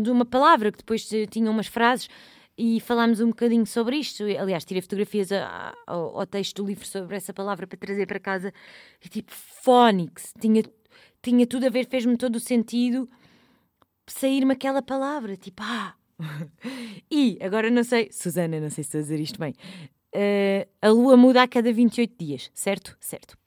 de 0.00 0.10
uma 0.10 0.24
palavra, 0.24 0.72
que 0.72 0.78
depois 0.78 1.08
tinha 1.30 1.50
umas 1.50 1.66
frases 1.66 2.08
e 2.56 2.80
falámos 2.80 3.20
um 3.20 3.28
bocadinho 3.28 3.66
sobre 3.66 3.96
isto. 3.96 4.24
Aliás, 4.24 4.64
tirei 4.64 4.82
fotografias 4.82 5.30
ao, 5.86 6.18
ao, 6.18 6.26
texto 6.26 6.62
do 6.62 6.68
livro 6.68 6.86
sobre 6.86 7.16
essa 7.16 7.32
palavra 7.32 7.66
para 7.66 7.78
trazer 7.78 8.06
para 8.06 8.20
casa. 8.20 8.52
E 9.04 9.08
tipo, 9.08 9.32
Phonics, 9.32 10.34
tinha, 10.40 10.62
tinha 11.22 11.46
tudo 11.46 11.66
a 11.66 11.70
ver, 11.70 11.86
fez-me 11.86 12.16
todo 12.16 12.36
o 12.36 12.40
sentido 12.40 13.08
sair-me 14.10 14.52
aquela 14.52 14.82
palavra, 14.82 15.36
tipo, 15.36 15.62
ah. 15.62 15.94
e 17.10 17.38
agora 17.40 17.70
não 17.70 17.84
sei, 17.84 18.10
Susana, 18.12 18.60
não 18.60 18.68
sei 18.68 18.84
se 18.84 18.88
estou 18.88 18.98
a 18.98 19.02
dizer 19.02 19.20
isto 19.20 19.38
bem. 19.38 19.54
Uh, 20.14 20.68
a 20.82 20.88
lua 20.88 21.16
muda 21.16 21.42
a 21.42 21.48
cada 21.48 21.72
28 21.72 22.14
dias, 22.18 22.50
certo? 22.52 22.96
Certo. 23.00 23.38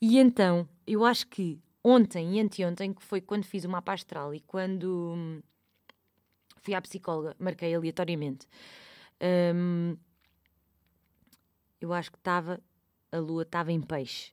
E 0.00 0.18
então, 0.18 0.68
eu 0.86 1.04
acho 1.04 1.26
que 1.28 1.60
ontem 1.82 2.36
e 2.36 2.40
anteontem, 2.40 2.92
que 2.92 3.02
foi 3.02 3.20
quando 3.20 3.44
fiz 3.44 3.64
o 3.64 3.68
mapa 3.68 3.92
astral 3.92 4.34
e 4.34 4.40
quando 4.40 5.14
hum, 5.16 5.40
fui 6.56 6.74
à 6.74 6.82
psicóloga, 6.82 7.34
marquei 7.38 7.74
aleatoriamente. 7.74 8.46
Um, 9.20 9.96
eu 11.80 11.92
acho 11.92 12.10
que 12.10 12.18
estava, 12.18 12.60
a 13.10 13.18
lua 13.18 13.42
estava 13.42 13.72
em 13.72 13.80
peixe. 13.80 14.32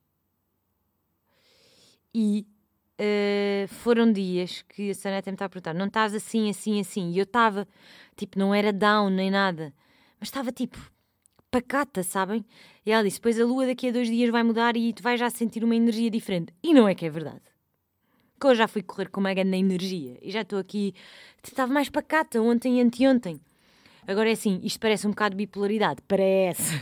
E 2.13 2.47
uh, 2.99 3.67
foram 3.67 4.11
dias 4.11 4.61
que 4.63 4.91
a 4.91 4.95
Saneta 4.95 5.29
me 5.29 5.35
estava 5.35 5.47
a 5.47 5.49
perguntar: 5.49 5.73
não 5.73 5.87
estás 5.87 6.13
assim, 6.13 6.49
assim, 6.49 6.79
assim? 6.79 7.11
E 7.11 7.17
eu 7.17 7.23
estava, 7.23 7.67
tipo, 8.15 8.39
não 8.39 8.53
era 8.53 8.71
down 8.71 9.09
nem 9.09 9.29
nada, 9.29 9.73
mas 10.19 10.29
estava 10.29 10.51
tipo 10.51 10.94
pacata, 11.51 12.03
sabem? 12.03 12.45
E 12.85 12.91
ela 12.91 13.03
disse: 13.03 13.19
Pois 13.19 13.39
a 13.39 13.45
lua 13.45 13.65
daqui 13.65 13.89
a 13.89 13.91
dois 13.91 14.07
dias 14.07 14.29
vai 14.29 14.43
mudar 14.43 14.75
e 14.75 14.93
tu 14.93 15.01
vais 15.01 15.19
já 15.19 15.29
sentir 15.29 15.63
uma 15.63 15.75
energia 15.75 16.09
diferente. 16.09 16.53
E 16.63 16.73
não 16.73 16.87
é 16.87 16.95
que 16.95 17.05
é 17.05 17.09
verdade. 17.09 17.41
Que 18.39 18.47
eu 18.47 18.55
já 18.55 18.67
fui 18.67 18.81
correr 18.81 19.09
com 19.09 19.19
uma 19.19 19.33
grande 19.33 19.57
energia 19.57 20.17
e 20.21 20.31
já 20.31 20.41
estou 20.41 20.59
aqui. 20.59 20.93
Estava 21.43 21.71
mais 21.71 21.89
pacata 21.89 22.41
ontem 22.41 22.79
e 22.79 22.81
anteontem. 22.81 23.39
Agora 24.07 24.29
é 24.29 24.33
assim, 24.33 24.59
isto 24.63 24.79
parece 24.79 25.07
um 25.07 25.11
bocado 25.11 25.35
de 25.35 25.45
bipolaridade. 25.45 26.01
Parece. 26.07 26.73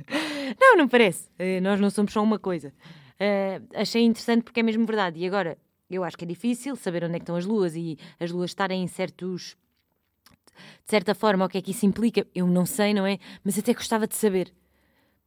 não, 0.60 0.76
não 0.76 0.88
parece. 0.88 1.28
Uh, 1.38 1.60
nós 1.62 1.80
não 1.80 1.90
somos 1.90 2.12
só 2.12 2.22
uma 2.22 2.38
coisa. 2.38 2.72
Uh, 3.14 3.66
achei 3.74 4.02
interessante 4.02 4.42
porque 4.42 4.60
é 4.60 4.62
mesmo 4.62 4.84
verdade. 4.84 5.18
E 5.18 5.26
agora, 5.26 5.56
eu 5.88 6.04
acho 6.04 6.18
que 6.18 6.24
é 6.24 6.28
difícil 6.28 6.76
saber 6.76 7.04
onde 7.04 7.14
é 7.14 7.18
estão 7.18 7.36
as 7.36 7.46
luas 7.46 7.74
e 7.74 7.96
as 8.20 8.30
luas 8.30 8.50
estarem 8.50 8.82
em 8.82 8.86
certos 8.86 9.56
de 10.84 10.90
certa 10.90 11.14
forma, 11.14 11.44
o 11.44 11.48
que 11.48 11.58
é 11.58 11.62
que 11.62 11.70
isso 11.70 11.86
implica, 11.86 12.26
eu 12.34 12.46
não 12.46 12.66
sei, 12.66 12.94
não 12.94 13.06
é? 13.06 13.18
Mas 13.44 13.58
até 13.58 13.72
gostava 13.72 14.06
de 14.06 14.16
saber 14.16 14.52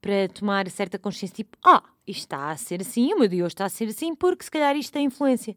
para 0.01 0.29
tomar 0.29 0.69
certa 0.69 0.97
consciência, 0.97 1.35
tipo, 1.35 1.57
ah, 1.65 1.83
isto 2.07 2.21
está 2.21 2.51
a 2.51 2.57
ser 2.57 2.81
assim, 2.81 3.13
o 3.13 3.19
meu 3.19 3.27
Deus 3.27 3.51
está 3.51 3.65
a 3.65 3.69
ser 3.69 3.89
assim, 3.89 4.15
porque 4.15 4.43
se 4.43 4.51
calhar 4.51 4.75
isto 4.75 4.93
tem 4.93 5.05
influência. 5.05 5.55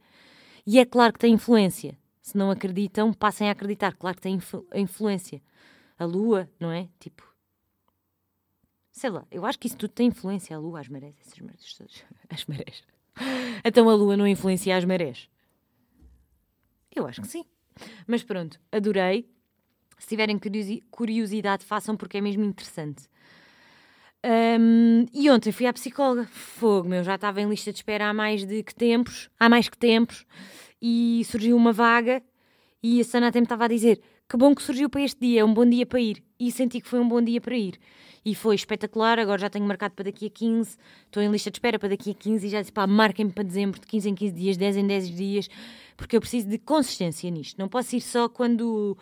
E 0.67 0.79
é 0.79 0.85
claro 0.85 1.13
que 1.13 1.19
tem 1.19 1.35
influência. 1.35 1.99
Se 2.21 2.37
não 2.37 2.51
acreditam, 2.51 3.13
passem 3.13 3.49
a 3.49 3.53
acreditar. 3.53 3.95
Claro 3.97 4.17
que 4.17 4.23
tem 4.23 4.35
influ 4.35 4.65
influência. 4.75 5.43
A 5.99 6.05
lua, 6.05 6.49
não 6.59 6.71
é? 6.71 6.89
Tipo, 7.01 7.23
sei 8.93 9.11
lá, 9.11 9.27
eu 9.31 9.45
acho 9.45 9.59
que 9.59 9.67
isso 9.67 9.77
tudo 9.77 9.93
tem 9.93 10.09
influência. 10.09 10.55
A 10.55 10.59
lua, 10.59 10.81
as 10.81 10.89
marés, 10.89 11.17
essas 11.21 11.39
marés 11.41 11.75
todas. 11.75 12.05
As 12.31 12.45
marés. 12.47 12.83
Então 13.65 13.91
a 13.91 13.95
lua 13.95 14.17
não 14.17 14.27
influencia 14.27 14.75
as 14.75 14.87
marés? 14.87 15.29
Eu 16.95 17.07
acho 17.07 17.21
que 17.21 17.29
sim. 17.29 17.45
Mas 18.07 18.23
pronto, 18.23 18.59
adorei. 18.71 19.31
Se 20.03 20.09
tiverem 20.09 20.37
curiosidade, 20.91 21.65
façam 21.65 21.97
porque 21.97 22.19
é 22.19 22.21
mesmo 22.21 22.43
interessante. 22.43 23.05
Um, 24.27 25.07
e 25.15 25.31
ontem 25.31 25.53
fui 25.53 25.65
à 25.65 25.73
psicóloga. 25.73 26.27
Fogo, 26.27 26.89
meu, 26.89 27.05
já 27.05 27.15
estava 27.15 27.41
em 27.41 27.49
lista 27.49 27.71
de 27.73 27.79
espera 27.79 28.09
há 28.09 28.13
mais 28.13 28.45
de 28.45 28.65
que 28.65 28.75
tempos, 28.75 29.31
há 29.39 29.49
mais 29.49 29.69
que 29.69 29.79
tempos, 29.79 30.27
e 30.83 31.23
surgiu 31.25 31.57
uma 31.57 31.73
vaga. 31.73 32.21
E 32.83 33.01
a 33.01 33.05
Sana 33.05 33.29
até 33.29 33.39
me 33.39 33.45
estava 33.45 33.67
a 33.67 33.69
dizer: 33.69 34.01
Que 34.29 34.37
bom 34.37 34.53
que 34.57 34.63
surgiu 34.65 34.91
para 34.91 35.03
este 35.03 35.21
dia, 35.21 35.43
é 35.43 35.45
um 35.45 35.55
bom 35.55 35.65
dia 35.65 35.87
para 35.87 36.01
ir. 36.01 36.21
E 36.37 36.51
senti 36.51 36.81
que 36.81 36.89
foi 36.89 36.99
um 36.99 37.09
bom 37.09 37.23
dia 37.23 37.41
para 37.41 37.57
ir. 37.57 37.79
E 38.25 38.35
foi 38.35 38.57
espetacular. 38.57 39.21
Agora 39.21 39.39
já 39.39 39.49
tenho 39.49 39.65
marcado 39.65 39.95
para 39.95 40.07
daqui 40.07 40.27
a 40.27 40.31
15, 40.31 40.79
estou 41.07 41.23
em 41.23 41.31
lista 41.31 41.49
de 41.49 41.59
espera 41.59 41.79
para 41.79 41.91
daqui 41.91 42.11
a 42.11 42.15
15 42.15 42.45
e 42.45 42.51
já 42.51 42.61
disse: 42.61 42.73
pá, 42.73 42.89
marquem-me 42.89 43.31
para 43.31 43.45
dezembro, 43.45 43.81
de 43.81 43.87
15 43.87 44.11
em 44.11 44.15
15 44.17 44.35
dias, 44.35 44.57
10 44.57 44.77
em 44.79 44.87
10 44.89 45.11
dias, 45.15 45.49
porque 45.97 46.17
eu 46.17 46.21
preciso 46.21 46.49
de 46.49 46.59
consistência 46.59 47.31
nisto. 47.31 47.57
Não 47.57 47.69
posso 47.69 47.95
ir 47.95 48.01
só 48.01 48.29
quando 48.29 48.99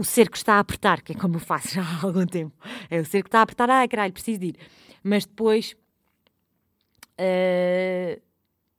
o 0.00 0.04
cerco 0.04 0.34
está 0.34 0.54
a 0.54 0.60
apertar, 0.60 1.02
que 1.02 1.12
é 1.12 1.14
como 1.14 1.36
eu 1.36 1.40
faço 1.40 1.68
já 1.76 1.82
há 1.82 2.06
algum 2.06 2.24
tempo. 2.24 2.56
É 2.88 2.98
o 2.98 3.04
cerco 3.04 3.28
está 3.28 3.40
a 3.40 3.42
apertar, 3.42 3.68
ai 3.68 3.86
caralho, 3.86 4.14
preciso 4.14 4.40
de 4.40 4.46
ir. 4.46 4.56
Mas 5.04 5.26
depois 5.26 5.76
uh, 7.20 8.20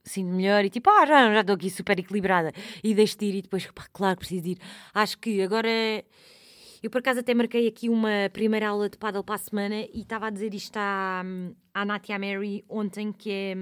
sinto 0.03 0.33
melhor 0.33 0.65
e 0.65 0.69
tipo, 0.71 0.89
ah, 0.89 1.05
já, 1.05 1.31
já 1.31 1.41
estou 1.41 1.55
aqui 1.55 1.69
super 1.69 1.99
equilibrada 1.99 2.51
e 2.83 2.95
deixo 2.95 3.19
de 3.19 3.25
ir 3.25 3.35
e 3.35 3.41
depois, 3.43 3.67
pá, 3.67 3.85
claro, 3.93 4.17
preciso 4.17 4.41
de 4.45 4.49
ir. 4.51 4.57
Acho 4.95 5.19
que 5.19 5.43
agora. 5.43 5.69
Eu 6.81 6.89
por 6.89 6.97
acaso 6.97 7.19
até 7.19 7.35
marquei 7.35 7.67
aqui 7.67 7.87
uma 7.87 8.27
primeira 8.33 8.69
aula 8.69 8.89
de 8.89 8.97
paddle 8.97 9.23
para 9.23 9.35
a 9.35 9.37
semana 9.37 9.75
e 9.93 10.01
estava 10.01 10.25
a 10.25 10.29
dizer 10.31 10.51
isto 10.55 10.75
à, 10.77 11.21
à 11.75 11.85
Nath 11.85 12.09
e 12.09 12.13
à 12.13 12.17
Mary 12.17 12.65
ontem, 12.67 13.11
que 13.13 13.29
é. 13.29 13.55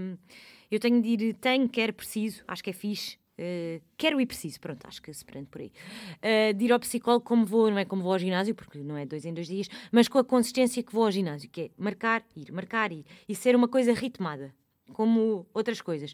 Eu 0.72 0.80
tenho 0.80 1.01
de 1.01 1.10
ir, 1.10 1.34
tenho, 1.34 1.68
quero, 1.68 1.92
preciso, 1.92 2.42
acho 2.48 2.63
que 2.63 2.70
é 2.70 2.74
fixe, 2.74 3.18
Uh, 3.39 3.81
quero 3.96 4.19
e 4.19 4.25
preciso, 4.25 4.60
pronto, 4.60 4.86
acho 4.86 5.01
que 5.01 5.13
se 5.13 5.24
prende 5.24 5.48
por 5.48 5.62
aí. 5.62 5.72
Uh, 6.17 6.53
de 6.53 6.65
ir 6.65 6.74
ao 6.74 6.79
psicólogo 6.79 7.24
como 7.24 7.46
vou, 7.46 7.72
não 7.72 7.77
é 7.77 7.86
como 7.86 8.03
vou 8.03 8.12
ao 8.12 8.19
ginásio, 8.19 8.53
porque 8.53 8.79
não 8.79 8.98
é 8.98 9.05
dois 9.05 9.24
em 9.24 9.34
dois 9.34 9.48
dias, 9.48 9.69
mas 9.93 10.10
com 10.10 10.17
a 10.17 10.25
consistência 10.25 10.84
que 10.84 10.91
vou 10.91 11.05
ao 11.05 11.12
ginásio, 11.12 11.50
que 11.50 11.62
é 11.62 11.69
marcar, 11.77 12.22
ir, 12.36 12.51
marcar, 12.51 12.91
ir, 12.91 13.05
e 13.29 13.34
ser 13.34 13.55
uma 13.55 13.69
coisa 13.69 13.93
ritmada, 13.93 14.53
como 14.91 15.48
outras 15.53 15.79
coisas. 15.79 16.13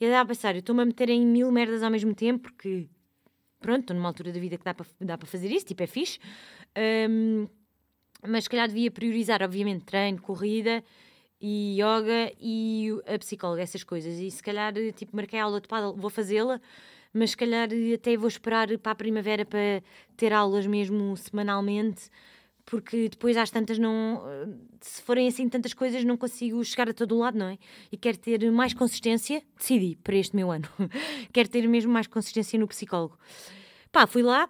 E 0.00 0.08
dá 0.08 0.22
a 0.22 0.24
pensar, 0.24 0.54
eu 0.54 0.60
estou-me 0.60 0.80
a 0.80 0.86
meter 0.86 1.10
em 1.10 1.26
mil 1.26 1.52
merdas 1.52 1.82
ao 1.82 1.90
mesmo 1.90 2.14
tempo, 2.14 2.44
porque, 2.44 2.88
pronto, 3.60 3.80
estou 3.80 3.96
numa 3.96 4.08
altura 4.08 4.32
da 4.32 4.40
vida 4.40 4.56
que 4.56 4.64
dá 4.64 4.72
para 4.72 4.86
dá 5.00 5.18
fazer 5.18 5.50
isso, 5.50 5.66
tipo, 5.66 5.82
é 5.82 5.86
fixe. 5.86 6.18
Um, 7.10 7.46
mas 8.26 8.44
se 8.44 8.50
calhar 8.50 8.68
devia 8.68 8.90
priorizar, 8.90 9.42
obviamente, 9.42 9.84
treino, 9.84 10.18
corrida 10.22 10.82
e 11.40 11.76
yoga 11.80 12.32
e 12.40 12.90
a 13.06 13.18
psicóloga, 13.18 13.62
essas 13.62 13.84
coisas. 13.84 14.18
E 14.18 14.30
se 14.30 14.42
calhar, 14.42 14.72
tipo, 14.94 15.14
marquei 15.14 15.38
aula 15.38 15.60
de 15.60 15.68
paddle, 15.68 15.94
vou 15.96 16.10
fazê-la, 16.10 16.60
mas 17.12 17.30
se 17.30 17.36
calhar 17.36 17.68
até 17.94 18.16
vou 18.16 18.28
esperar 18.28 18.76
para 18.78 18.92
a 18.92 18.94
primavera 18.94 19.44
para 19.44 19.82
ter 20.16 20.32
aulas 20.32 20.66
mesmo 20.66 21.16
semanalmente, 21.16 22.10
porque 22.66 23.08
depois 23.08 23.36
às 23.36 23.50
tantas 23.50 23.78
não. 23.78 24.22
Se 24.80 25.02
forem 25.02 25.28
assim 25.28 25.48
tantas 25.48 25.74
coisas, 25.74 26.04
não 26.04 26.16
consigo 26.16 26.62
chegar 26.64 26.88
a 26.88 26.94
todo 26.94 27.16
lado, 27.18 27.38
não 27.38 27.46
é? 27.46 27.58
E 27.92 27.96
quero 27.96 28.18
ter 28.18 28.50
mais 28.50 28.74
consistência, 28.74 29.42
decidi 29.56 29.96
para 30.02 30.16
este 30.16 30.34
meu 30.34 30.50
ano, 30.50 30.68
quero 31.32 31.48
ter 31.48 31.66
mesmo 31.68 31.92
mais 31.92 32.06
consistência 32.06 32.58
no 32.58 32.66
psicólogo. 32.66 33.18
Pá, 33.92 34.06
fui 34.06 34.22
lá. 34.22 34.48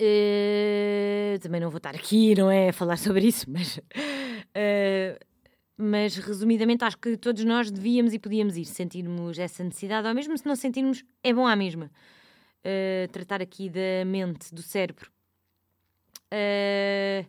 Uh, 0.00 1.38
também 1.40 1.60
não 1.60 1.70
vou 1.70 1.78
estar 1.78 1.94
aqui, 1.94 2.34
não 2.36 2.48
é? 2.50 2.68
A 2.68 2.72
falar 2.72 2.96
sobre 2.96 3.26
isso, 3.26 3.50
mas. 3.50 3.78
Uh, 3.78 5.18
mas 5.78 6.16
resumidamente 6.16 6.84
acho 6.84 6.98
que 6.98 7.16
todos 7.16 7.44
nós 7.44 7.70
devíamos 7.70 8.12
e 8.12 8.18
podíamos 8.18 8.56
ir, 8.56 8.64
sentirmos 8.64 9.38
essa 9.38 9.62
necessidade, 9.62 10.08
ou 10.08 10.14
mesmo 10.14 10.36
se 10.36 10.44
não 10.44 10.56
sentirmos, 10.56 11.04
é 11.22 11.32
bom 11.32 11.46
à 11.46 11.54
mesma. 11.54 11.90
Uh, 12.60 13.06
tratar 13.12 13.40
aqui 13.40 13.70
da 13.70 14.04
mente, 14.04 14.52
do 14.52 14.60
cérebro. 14.60 15.10
Uh, 16.32 17.24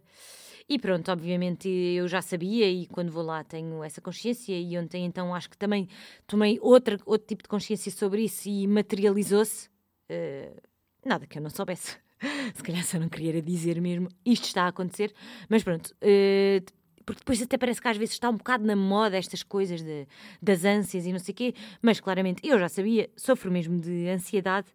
e 0.68 0.78
pronto, 0.80 1.12
obviamente 1.12 1.70
eu 1.70 2.08
já 2.08 2.22
sabia 2.22 2.70
e 2.70 2.88
quando 2.88 3.12
vou 3.12 3.24
lá 3.24 3.44
tenho 3.44 3.84
essa 3.84 4.02
consciência 4.02 4.60
e 4.60 4.78
ontem 4.78 5.06
então 5.06 5.34
acho 5.34 5.50
que 5.50 5.58
também 5.58 5.88
tomei 6.28 6.60
outra, 6.62 6.98
outro 7.06 7.28
tipo 7.28 7.44
de 7.44 7.50
consciência 7.50 7.92
sobre 7.92 8.24
isso 8.24 8.50
e 8.50 8.68
materializou-se. 8.68 9.70
Uh, 10.10 10.70
Nada 11.06 11.26
que 11.26 11.38
eu 11.38 11.42
não 11.42 11.50
soubesse. 11.50 11.98
Se 12.54 12.62
calhar 12.62 12.84
só 12.84 13.00
não 13.00 13.08
queria 13.08 13.42
dizer 13.42 13.80
mesmo 13.80 14.10
isto 14.26 14.46
está 14.46 14.64
a 14.64 14.68
acontecer, 14.68 15.14
mas 15.48 15.64
pronto. 15.64 15.96
Uh, 16.04 16.64
porque 17.10 17.22
depois 17.22 17.42
até 17.42 17.58
parece 17.58 17.82
que 17.82 17.88
às 17.88 17.98
vezes 17.98 18.14
está 18.14 18.30
um 18.30 18.38
bocado 18.38 18.64
na 18.64 18.76
moda 18.76 19.18
estas 19.18 19.42
coisas 19.42 19.82
de, 19.82 20.08
das 20.40 20.64
ânsias 20.64 21.08
e 21.08 21.12
não 21.12 21.18
sei 21.18 21.32
o 21.32 21.36
quê, 21.36 21.56
mas 21.82 22.00
claramente 22.00 22.48
eu 22.48 22.60
já 22.60 22.70
sabia, 22.70 23.10
sofro 23.16 23.52
mesmo 23.52 23.82
de 23.82 24.08
ansiedade. 24.08 24.68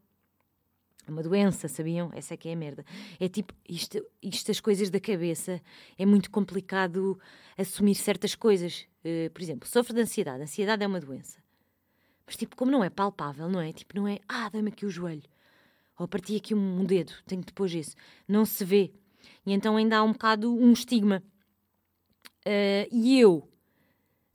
É 1.07 1.12
uma 1.12 1.23
doença, 1.23 1.69
sabiam? 1.69 2.11
Essa 2.12 2.35
é 2.35 2.37
que 2.37 2.49
é 2.49 2.53
a 2.53 2.57
merda. 2.57 2.85
É 3.21 3.29
tipo, 3.29 3.55
isto, 3.69 4.05
isto 4.21 4.50
as 4.50 4.59
coisas 4.59 4.91
da 4.91 4.99
cabeça, 4.99 5.62
é 5.97 6.05
muito 6.05 6.29
complicado 6.29 7.17
assumir 7.57 7.95
certas 7.95 8.35
coisas. 8.35 8.85
Uh, 9.05 9.31
por 9.31 9.41
exemplo, 9.41 9.69
sofro 9.69 9.95
de 9.95 10.00
ansiedade. 10.00 10.43
Ansiedade 10.43 10.83
é 10.83 10.88
uma 10.88 10.99
doença. 10.99 11.38
Mas 12.26 12.37
tipo, 12.37 12.57
como 12.57 12.69
não 12.69 12.83
é 12.83 12.91
palpável, 12.91 13.49
não 13.49 13.61
é? 13.61 13.73
Tipo, 13.73 13.95
não 13.95 14.09
é, 14.09 14.19
ah, 14.29 14.49
dá-me 14.49 14.71
aqui 14.71 14.85
o 14.85 14.91
joelho. 14.91 15.23
Ou 15.97 16.09
parti 16.09 16.35
aqui 16.35 16.53
um, 16.53 16.81
um 16.81 16.85
dedo, 16.85 17.12
tenho 17.26 17.45
depois 17.45 17.73
isso. 17.73 17.95
Não 18.26 18.45
se 18.45 18.64
vê. 18.64 18.93
E 19.47 19.53
então 19.53 19.76
ainda 19.76 19.99
há 19.99 20.03
um 20.03 20.11
bocado 20.11 20.53
um 20.53 20.73
estigma. 20.73 21.23
Uh, 22.47 22.89
e 22.93 23.21
eu 23.21 23.49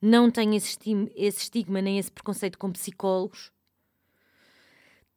não 0.01 0.32
tenho 0.32 0.56
esse 0.56 0.70
estigma, 0.70 1.10
esse 1.16 1.44
estigma 1.44 1.82
nem 1.82 2.00
esse 2.00 2.12
preconceito 2.12 2.58
com 2.58 2.72
psicólogos. 2.72 3.51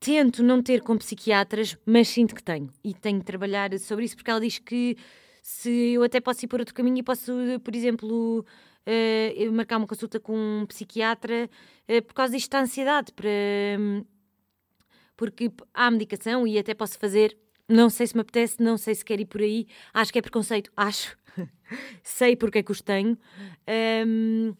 Tento 0.00 0.42
não 0.42 0.60
ter 0.60 0.82
com 0.82 0.98
psiquiatras, 0.98 1.76
mas 1.86 2.08
sinto 2.08 2.34
que 2.34 2.42
tenho. 2.42 2.68
E 2.82 2.92
tenho 2.92 3.20
de 3.20 3.24
trabalhar 3.24 3.76
sobre 3.78 4.04
isso, 4.04 4.16
porque 4.16 4.30
ela 4.30 4.40
diz 4.40 4.58
que 4.58 4.96
se 5.42 5.92
eu 5.92 6.02
até 6.02 6.20
posso 6.20 6.44
ir 6.44 6.48
por 6.48 6.60
outro 6.60 6.74
caminho 6.74 6.98
e 6.98 7.02
posso, 7.02 7.32
por 7.62 7.74
exemplo, 7.74 8.44
uh, 8.86 9.52
marcar 9.52 9.78
uma 9.78 9.86
consulta 9.86 10.20
com 10.20 10.36
um 10.36 10.66
psiquiatra 10.66 11.48
uh, 11.88 12.02
por 12.02 12.14
causa 12.14 12.34
disto 12.34 12.50
da 12.50 12.60
ansiedade, 12.60 13.12
para, 13.12 13.28
um, 13.78 14.04
porque 15.16 15.52
há 15.72 15.90
medicação 15.90 16.46
e 16.46 16.58
até 16.58 16.74
posso 16.74 16.98
fazer. 16.98 17.36
Não 17.72 17.88
sei 17.88 18.06
se 18.06 18.14
me 18.14 18.20
apetece, 18.20 18.62
não 18.62 18.76
sei 18.76 18.94
se 18.94 19.02
quer 19.02 19.18
ir 19.18 19.24
por 19.24 19.40
aí. 19.40 19.66
Acho 19.94 20.12
que 20.12 20.18
é 20.18 20.22
preconceito, 20.22 20.70
acho. 20.76 21.16
sei 22.02 22.36
porque 22.36 22.58
é 22.58 22.62
que 22.62 22.70
os 22.70 22.82
tenho. 22.82 23.16
Um, 24.06 24.54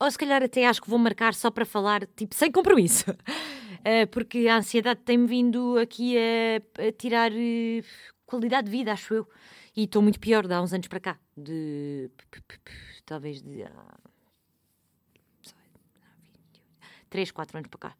ou 0.00 0.10
se 0.10 0.18
calhar 0.18 0.42
até 0.42 0.66
acho 0.66 0.82
que 0.82 0.90
vou 0.90 0.98
marcar 0.98 1.34
só 1.34 1.48
para 1.48 1.64
falar, 1.64 2.04
tipo, 2.16 2.34
sem 2.34 2.50
compromisso. 2.50 3.08
Uh, 3.12 4.06
porque 4.10 4.48
a 4.48 4.56
ansiedade 4.56 5.00
tem-me 5.04 5.28
vindo 5.28 5.78
aqui 5.78 6.16
a, 6.18 6.88
a 6.88 6.92
tirar 6.92 7.30
uh, 7.30 7.84
qualidade 8.26 8.64
de 8.64 8.76
vida, 8.76 8.92
acho 8.92 9.14
eu. 9.14 9.28
E 9.76 9.84
estou 9.84 10.02
muito 10.02 10.18
pior 10.18 10.44
de 10.44 10.54
há 10.54 10.60
uns 10.60 10.72
anos 10.72 10.88
para 10.88 10.98
cá. 10.98 11.18
De. 11.36 12.10
Talvez 13.06 13.40
de. 13.42 13.62
Ah, 13.62 13.98
3, 17.08 17.30
4 17.30 17.58
anos 17.58 17.70
para 17.70 17.90
cá. 17.90 17.96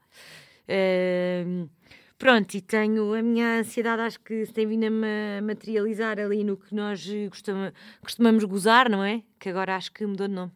Uh, 0.68 1.70
Pronto, 2.18 2.56
e 2.56 2.60
tenho 2.60 3.14
a 3.14 3.22
minha 3.22 3.60
ansiedade, 3.60 4.02
acho 4.02 4.20
que 4.20 4.44
se 4.44 4.52
tem 4.52 4.66
vindo 4.66 4.86
a 4.86 5.40
materializar 5.40 6.18
ali 6.18 6.42
no 6.42 6.56
que 6.56 6.74
nós 6.74 7.08
costuma, 7.30 7.72
costumamos 8.00 8.42
gozar, 8.42 8.90
não 8.90 9.04
é? 9.04 9.22
Que 9.38 9.48
agora 9.48 9.76
acho 9.76 9.92
que 9.92 10.04
mudou 10.04 10.26
de 10.26 10.34
nome. 10.34 10.50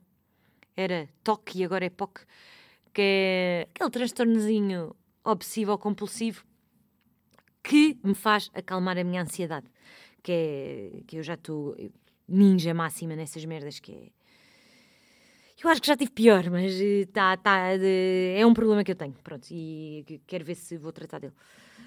Era 0.77 1.09
TOC 1.23 1.59
e 1.59 1.65
agora 1.65 1.85
é 1.85 1.91
POC, 1.91 2.23
que 2.93 3.01
é 3.01 3.69
aquele 3.73 3.91
transtornozinho 3.91 4.97
obsessivo-compulsivo 5.23 6.45
que 7.63 7.97
me 8.03 8.15
faz 8.15 8.51
acalmar 8.55 8.99
a 8.99 9.05
minha 9.05 9.23
ansiedade. 9.23 9.67
Que 10.21 10.33
é 10.33 11.03
que 11.07 11.17
eu 11.19 11.23
já 11.23 11.35
estou 11.35 11.77
ninja 12.27 12.75
máxima 12.75 13.15
nessas 13.15 13.45
merdas, 13.45 13.79
que 13.79 13.93
é 13.93 14.09
eu 15.65 15.71
acho 15.71 15.81
que 15.81 15.87
já 15.87 15.97
tive 15.97 16.11
pior, 16.11 16.49
mas 16.51 16.73
tá, 17.13 17.37
tá, 17.37 17.59
é 17.71 18.45
um 18.45 18.55
problema 18.55 18.83
que 18.83 18.91
eu 18.91 18.97
tenho. 18.97 19.15
Pronto, 19.23 19.47
e 19.51 20.21
quero 20.27 20.45
ver 20.45 20.55
se 20.55 20.77
vou 20.77 20.93
tratar 20.93 21.19
dele. 21.19 21.35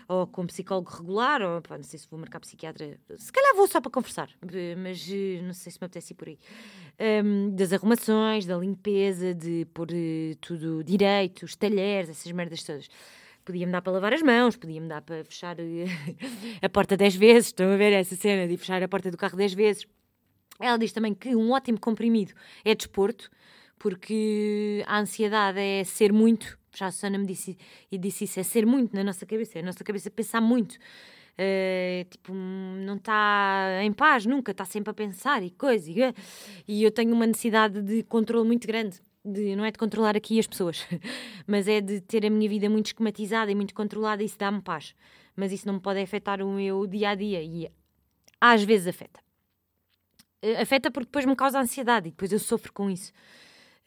Ou 0.08 0.28
com 0.28 0.46
psicólogo 0.46 0.90
regular, 0.92 1.42
ou 1.42 1.62
pá, 1.62 1.78
não 1.78 1.84
sei 1.84 1.98
se 1.98 2.08
vou 2.08 2.20
marcar 2.20 2.40
psiquiatra. 2.40 3.00
Se 3.18 3.32
calhar 3.32 3.56
vou 3.56 3.68
só 3.68 3.82
para 3.82 3.92
conversar, 3.92 4.30
mas 4.78 5.08
eh, 5.12 5.42
não 5.42 5.54
sei 5.54 5.72
se 5.72 5.80
me 5.82 5.86
apetece 5.86 6.14
ir 6.14 6.16
por 6.16 6.28
aí. 6.28 6.38
Um, 7.24 7.56
das 7.56 7.74
arrumações, 7.74 8.46
da 8.46 8.56
limpeza, 8.56 9.34
de 9.34 9.66
pôr 9.74 9.88
tudo 10.40 10.84
direito, 10.84 11.44
os 11.44 11.56
talheres, 11.56 12.10
essas 12.10 12.32
merdas 12.32 12.64
todas. 12.64 12.88
Podia-me 13.44 13.72
dar 13.72 13.82
para 13.82 13.94
lavar 13.94 14.14
as 14.14 14.22
mãos, 14.22 14.56
podia-me 14.56 14.88
dar 14.88 15.02
para 15.02 15.24
fechar 15.26 15.58
a 16.62 16.70
porta 16.70 16.96
10 16.96 17.16
vezes. 17.16 17.48
Estão 17.48 17.72
a 17.72 17.76
ver 17.76 17.94
essa 17.94 18.16
cena 18.16 18.48
de 18.48 18.58
fechar 18.58 18.82
a 18.84 18.88
porta 18.88 19.10
do 19.10 19.18
carro 19.18 19.36
10 19.36 19.54
vezes. 19.56 19.88
Ela 20.60 20.78
diz 20.78 20.94
também 20.94 21.14
que 21.14 21.36
um 21.36 21.52
ótimo 21.52 21.80
comprimido 21.80 22.34
é 22.64 22.76
desporto 22.76 23.30
porque 23.78 24.84
a 24.88 25.00
ansiedade 25.00 25.60
é 25.60 25.84
ser 25.84 26.12
muito, 26.12 26.58
já 26.76 26.88
a 26.88 26.92
Susana 26.92 27.18
me 27.18 27.26
disse 27.26 27.58
e 27.92 27.98
disse 27.98 28.26
isso, 28.26 28.40
é 28.40 28.44
ser 28.44 28.66
muito 28.66 28.96
na 28.96 29.04
nossa 29.04 29.26
cabeça, 29.26 29.60
é 29.60 29.62
a 29.62 29.66
nossa 29.66 29.84
cabeça 29.84 30.10
pensar 30.10 30.42
muito. 30.42 30.78
Uh, 31.38 32.06
tipo, 32.10 32.34
não 32.34 32.96
está 32.96 33.82
em 33.84 33.92
paz 33.92 34.26
nunca, 34.26 34.52
está 34.52 34.64
sempre 34.64 34.92
a 34.92 34.94
pensar 34.94 35.44
e 35.44 35.52
coisa. 35.52 35.92
E, 35.92 36.14
e 36.68 36.84
eu 36.84 36.92
tenho 36.92 37.14
uma 37.14 37.28
necessidade 37.28 37.82
de 37.82 38.04
controle 38.04 38.48
muito 38.48 38.66
grande. 38.66 39.02
De, 39.24 39.56
não 39.56 39.66
é 39.66 39.72
de 39.72 39.78
controlar 39.78 40.16
aqui 40.16 40.40
as 40.40 40.46
pessoas, 40.46 40.86
mas 41.48 41.68
é 41.68 41.82
de 41.82 42.00
ter 42.00 42.24
a 42.26 42.30
minha 42.30 42.48
vida 42.48 42.70
muito 42.70 42.88
esquematizada 42.88 43.52
e 43.52 43.56
muito 43.56 43.74
controlada 43.74 44.22
e 44.22 44.28
isso 44.28 44.38
dá-me 44.38 44.62
paz. 44.62 44.94
Mas 45.36 45.52
isso 45.52 45.68
não 45.68 45.80
pode 45.80 46.00
afetar 46.00 46.42
o 46.42 46.54
meu 46.54 46.86
dia 46.86 47.10
a 47.10 47.16
dia 47.16 47.42
e 47.42 47.70
às 48.40 48.64
vezes 48.64 48.88
afeta. 48.88 49.20
Uh, 50.44 50.62
afeta 50.62 50.92
porque 50.92 51.08
depois 51.08 51.26
me 51.26 51.36
causa 51.36 51.60
ansiedade 51.60 52.08
e 52.08 52.12
depois 52.12 52.32
eu 52.32 52.40
sofro 52.40 52.72
com 52.72 52.90
isso. 52.90 53.12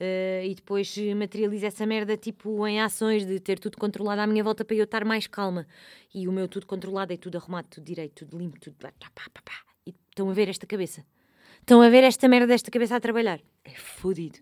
Uh, 0.01 0.47
e 0.47 0.55
depois 0.55 0.97
materializa 1.17 1.67
essa 1.67 1.85
merda 1.85 2.17
tipo 2.17 2.65
em 2.69 2.81
ações 2.81 3.27
de 3.27 3.41
ter 3.41 3.59
tudo 3.59 3.77
controlado 3.77 4.21
à 4.21 4.27
minha 4.29 4.45
volta 4.45 4.65
para 4.65 4.77
eu 4.77 4.85
estar 4.85 5.05
mais 5.05 5.27
calma. 5.27 5.67
E 6.15 6.29
o 6.29 6.33
meu 6.33 6.47
tudo 6.47 6.67
controlado 6.67 7.13
é 7.13 7.17
tudo 7.17 7.37
arrumado, 7.37 7.67
tudo 7.69 7.85
direito, 7.85 8.25
tudo 8.25 8.39
limpo, 8.39 8.61
tudo. 8.61 8.77
Pá, 8.77 8.93
pá, 9.01 9.25
pá, 9.45 9.53
e 9.85 9.95
estão 10.11 10.31
a 10.31 10.33
ver 10.33 10.49
esta 10.49 10.67
cabeça. 10.67 11.05
Estão 11.61 11.83
a 11.83 11.89
ver 11.89 12.05
esta 12.05 12.29
merda 12.29 12.47
desta 12.47 12.71
cabeça 12.71 12.95
a 12.97 13.01
trabalhar. 13.01 13.41
É 13.65 13.75
fodido. 13.75 14.39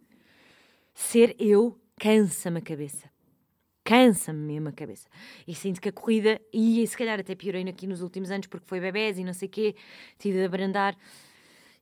Ser 0.94 1.34
eu 1.38 1.80
cansa-me 1.98 2.58
a 2.58 2.62
cabeça. 2.62 3.10
Cansa-me 3.82 4.40
mesmo 4.40 4.68
a 4.68 4.72
cabeça. 4.72 5.08
E 5.46 5.54
sinto 5.54 5.80
que 5.80 5.88
a 5.88 5.92
corrida, 5.92 6.40
e 6.52 6.86
se 6.86 6.96
calhar 6.96 7.18
até 7.18 7.34
piorei 7.34 7.62
aqui 7.68 7.86
nos 7.86 8.02
últimos 8.02 8.30
anos 8.30 8.46
porque 8.46 8.66
foi 8.66 8.80
bebés 8.80 9.18
e 9.18 9.24
não 9.24 9.32
sei 9.32 9.48
o 9.48 9.50
quê, 9.50 9.76
tive 10.18 10.38
de 10.38 10.44
abrandar. 10.44 10.96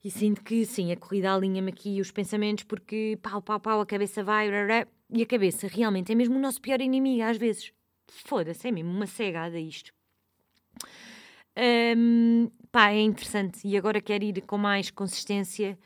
E 0.05 0.11
sinto 0.11 0.43
que, 0.43 0.67
sim, 0.67 0.93
a 0.93 0.97
corrida 0.97 1.33
alinha-me 1.33 1.71
aqui 1.71 1.99
os 1.99 2.11
pensamentos 2.11 2.63
porque 2.65 3.19
pau, 3.23 3.41
pau, 3.41 3.59
pau, 3.59 3.81
a 3.81 3.87
cabeça 3.87 4.23
vai, 4.23 4.51
e 5.11 5.23
a 5.23 5.27
cabeça 5.27 5.67
realmente 5.67 6.13
é 6.13 6.15
mesmo 6.15 6.37
o 6.37 6.41
nosso 6.41 6.61
pior 6.61 6.79
inimigo 6.83 7.23
às 7.23 7.39
vezes. 7.39 7.73
Foda-se, 8.07 8.69
é 8.69 8.71
mesmo 8.71 8.91
uma 8.91 9.07
cegada 9.07 9.59
isto. 9.59 9.95
Um, 11.57 12.51
pá, 12.71 12.91
é 12.91 13.01
interessante 13.01 13.67
e 13.67 13.79
agora 13.79 14.01
quero 14.01 14.25
ir 14.25 14.43
com 14.43 14.59
mais 14.59 14.91
consistência 14.91 15.79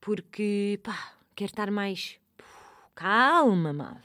porque, 0.00 0.80
pá, 0.82 1.12
quero 1.34 1.50
estar 1.50 1.70
mais. 1.70 2.18
calma, 2.94 3.72
Mav. 3.74 4.00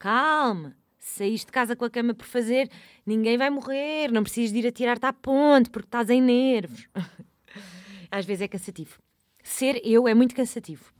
Calma. 0.00 0.76
Saíste 0.98 1.46
de 1.46 1.52
casa 1.52 1.76
com 1.76 1.84
a 1.84 1.90
cama 1.90 2.14
por 2.14 2.26
fazer, 2.26 2.68
ninguém 3.06 3.36
vai 3.38 3.50
morrer, 3.50 4.10
não 4.10 4.22
precisas 4.22 4.52
de 4.52 4.58
ir 4.60 4.66
a 4.66 4.72
tirar-te 4.72 5.04
à 5.06 5.12
ponte 5.12 5.70
porque 5.70 5.86
estás 5.86 6.10
em 6.10 6.20
nervos. 6.20 6.88
às 8.14 8.24
vezes 8.24 8.42
é 8.42 8.48
cansativo. 8.48 8.98
Ser 9.42 9.80
eu 9.84 10.06
é 10.06 10.14
muito 10.14 10.34
cansativo. 10.34 10.92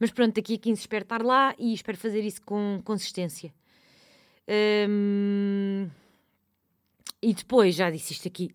Mas 0.00 0.10
pronto, 0.10 0.34
daqui 0.34 0.54
a 0.54 0.58
15 0.58 0.80
espero 0.80 1.04
estar 1.04 1.22
lá 1.22 1.54
e 1.58 1.72
espero 1.72 1.96
fazer 1.96 2.24
isso 2.24 2.42
com 2.42 2.80
consistência. 2.84 3.54
Hum, 4.88 5.88
e 7.22 7.32
depois, 7.32 7.76
já 7.76 7.90
disse 7.90 8.12
isto 8.12 8.26
aqui 8.28 8.50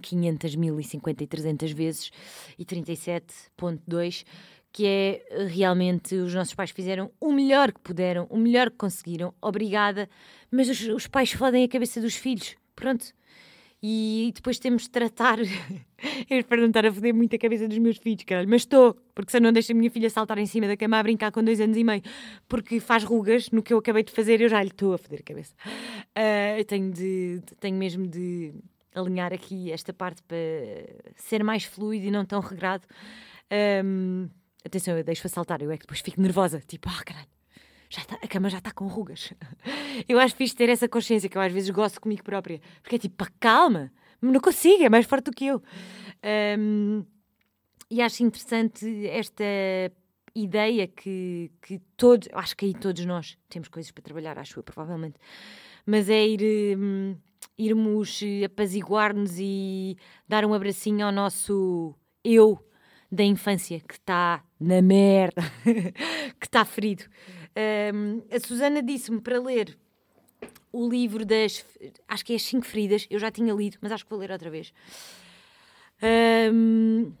500 0.00 0.54
mil 0.54 0.78
e 0.78 0.84
50 0.84 1.24
e 1.24 1.26
300 1.26 1.72
vezes, 1.72 2.10
e 2.56 2.64
37.2, 2.64 4.24
que 4.72 4.86
é 4.86 5.46
realmente 5.48 6.14
os 6.14 6.34
nossos 6.34 6.54
pais 6.54 6.70
fizeram 6.70 7.10
o 7.20 7.32
melhor 7.32 7.72
que 7.72 7.80
puderam, 7.80 8.26
o 8.30 8.38
melhor 8.38 8.70
que 8.70 8.76
conseguiram, 8.76 9.34
obrigada, 9.40 10.08
mas 10.50 10.68
os, 10.68 10.80
os 10.82 11.06
pais 11.06 11.32
fodem 11.32 11.64
a 11.64 11.68
cabeça 11.68 12.00
dos 12.00 12.14
filhos. 12.14 12.56
Pronto, 12.74 13.12
e 13.82 14.32
depois 14.34 14.58
temos 14.58 14.82
de 14.82 14.90
tratar. 14.90 15.38
eu 16.30 16.38
espero 16.38 16.62
não 16.62 16.68
estar 16.68 16.86
a 16.86 16.92
foder 16.92 17.14
muito 17.14 17.36
a 17.36 17.38
cabeça 17.38 17.68
dos 17.68 17.78
meus 17.78 17.98
filhos, 17.98 18.24
caralho, 18.24 18.48
mas 18.48 18.62
estou, 18.62 18.94
porque 19.14 19.30
se 19.30 19.36
eu 19.36 19.40
não 19.40 19.52
deixo 19.52 19.72
a 19.72 19.74
minha 19.74 19.90
filha 19.90 20.08
saltar 20.10 20.38
em 20.38 20.46
cima 20.46 20.66
da 20.66 20.76
cama 20.76 20.98
a 20.98 21.02
brincar 21.02 21.30
com 21.30 21.42
dois 21.42 21.60
anos 21.60 21.76
e 21.76 21.84
meio, 21.84 22.02
porque 22.48 22.80
faz 22.80 23.04
rugas 23.04 23.50
no 23.50 23.62
que 23.62 23.72
eu 23.72 23.78
acabei 23.78 24.02
de 24.02 24.12
fazer, 24.12 24.40
eu 24.40 24.48
já 24.48 24.62
lhe 24.62 24.70
estou 24.70 24.94
a 24.94 24.98
foder 24.98 25.20
a 25.20 25.22
cabeça. 25.22 25.54
Uh, 26.16 26.58
eu 26.58 26.64
tenho, 26.64 26.90
de, 26.90 27.42
tenho 27.60 27.76
mesmo 27.76 28.06
de 28.06 28.54
alinhar 28.94 29.32
aqui 29.32 29.70
esta 29.70 29.92
parte 29.92 30.22
para 30.22 30.36
ser 31.16 31.44
mais 31.44 31.64
fluido 31.64 32.06
e 32.06 32.10
não 32.10 32.24
tão 32.24 32.40
regrado. 32.40 32.86
Um, 33.84 34.28
atenção, 34.64 34.96
eu 34.96 35.04
deixo-a 35.04 35.28
saltar, 35.28 35.62
eu 35.62 35.70
é 35.70 35.76
que 35.76 35.82
depois 35.82 36.00
fico 36.00 36.20
nervosa, 36.20 36.60
tipo, 36.66 36.88
ah, 36.88 36.98
oh, 36.98 37.04
caralho 37.04 37.35
já 37.88 38.04
tá, 38.04 38.18
a 38.22 38.28
cama 38.28 38.48
já 38.48 38.58
está 38.58 38.72
com 38.72 38.86
rugas. 38.86 39.32
Eu 40.08 40.18
acho 40.18 40.34
fixe 40.36 40.54
ter 40.54 40.68
essa 40.68 40.88
consciência 40.88 41.28
que 41.28 41.38
eu 41.38 41.42
às 41.42 41.52
vezes 41.52 41.70
gosto 41.70 42.00
comigo 42.00 42.22
própria. 42.22 42.60
Porque 42.82 42.96
é 42.96 42.98
tipo, 42.98 43.16
pá, 43.16 43.30
calma, 43.40 43.90
não 44.20 44.40
consigo, 44.40 44.82
é 44.84 44.88
mais 44.88 45.06
forte 45.06 45.26
do 45.26 45.32
que 45.32 45.46
eu. 45.46 45.62
Um, 46.58 47.04
e 47.90 48.02
acho 48.02 48.22
interessante 48.22 49.06
esta 49.06 49.44
ideia 50.34 50.86
que, 50.86 51.50
que 51.62 51.78
todos, 51.96 52.28
acho 52.32 52.56
que 52.56 52.66
aí 52.66 52.74
todos 52.74 53.04
nós 53.06 53.38
temos 53.48 53.68
coisas 53.68 53.90
para 53.90 54.02
trabalhar, 54.02 54.38
acho 54.38 54.58
eu, 54.58 54.62
provavelmente. 54.62 55.18
mas 55.84 56.10
é 56.10 56.26
ir, 56.26 56.76
hum, 56.76 57.16
irmos 57.56 58.20
apaziguar-nos 58.44 59.38
e 59.38 59.96
dar 60.28 60.44
um 60.44 60.52
abracinho 60.52 61.06
ao 61.06 61.12
nosso 61.12 61.94
eu 62.22 62.58
da 63.10 63.24
infância 63.24 63.80
que 63.80 63.94
está 63.94 64.42
na 64.60 64.82
merda, 64.82 65.42
que 66.38 66.46
está 66.46 66.64
ferido. 66.64 67.04
Um, 67.56 68.22
a 68.30 68.38
Susana 68.38 68.82
disse-me 68.82 69.20
para 69.20 69.40
ler 69.40 69.78
o 70.72 70.88
livro 70.88 71.24
das. 71.24 71.64
Acho 72.06 72.24
que 72.24 72.32
é 72.34 72.36
As 72.36 72.42
Cinco 72.42 72.66
Feridas. 72.66 73.06
Eu 73.08 73.18
já 73.18 73.30
tinha 73.30 73.54
lido, 73.54 73.78
mas 73.80 73.92
acho 73.92 74.04
que 74.04 74.10
vou 74.10 74.18
ler 74.18 74.30
outra 74.30 74.50
vez. 74.50 74.72
Um, 76.52 77.12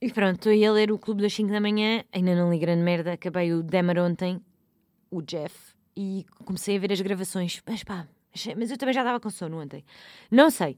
e 0.00 0.10
pronto, 0.12 0.48
estou 0.48 0.52
a 0.52 0.72
ler 0.72 0.90
o 0.90 0.98
Clube 0.98 1.22
das 1.22 1.32
5 1.32 1.50
da 1.50 1.60
manhã. 1.60 2.04
Ainda 2.12 2.34
não 2.34 2.50
li 2.50 2.58
grande 2.58 2.82
merda. 2.82 3.12
Acabei 3.12 3.52
o 3.52 3.62
Demer 3.62 3.98
ontem, 3.98 4.40
o 5.10 5.22
Jeff, 5.22 5.54
e 5.96 6.26
comecei 6.44 6.76
a 6.76 6.80
ver 6.80 6.92
as 6.92 7.00
gravações. 7.00 7.62
Mas 7.66 7.84
pá, 7.84 8.06
mas 8.56 8.70
eu 8.70 8.76
também 8.76 8.92
já 8.92 9.00
estava 9.00 9.20
com 9.20 9.30
sono 9.30 9.60
ontem. 9.60 9.84
Não 10.30 10.50
sei. 10.50 10.72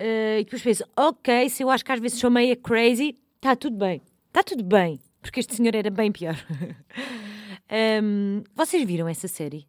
Uh, 0.00 0.38
e 0.40 0.44
depois 0.44 0.62
penso, 0.62 0.84
ok, 0.96 1.48
se 1.48 1.62
eu 1.64 1.70
acho 1.70 1.84
que 1.84 1.90
às 1.90 2.00
vezes 2.00 2.20
sou 2.20 2.30
meio 2.30 2.56
crazy, 2.56 3.18
está 3.36 3.56
tudo 3.56 3.76
bem. 3.76 4.00
Está 4.28 4.42
tudo 4.44 4.62
bem. 4.62 5.00
Porque 5.20 5.40
este 5.40 5.54
senhor 5.54 5.74
era 5.74 5.90
bem 5.90 6.12
pior. 6.12 6.36
um, 8.02 8.42
vocês 8.54 8.86
viram 8.86 9.08
essa 9.08 9.28
série? 9.28 9.66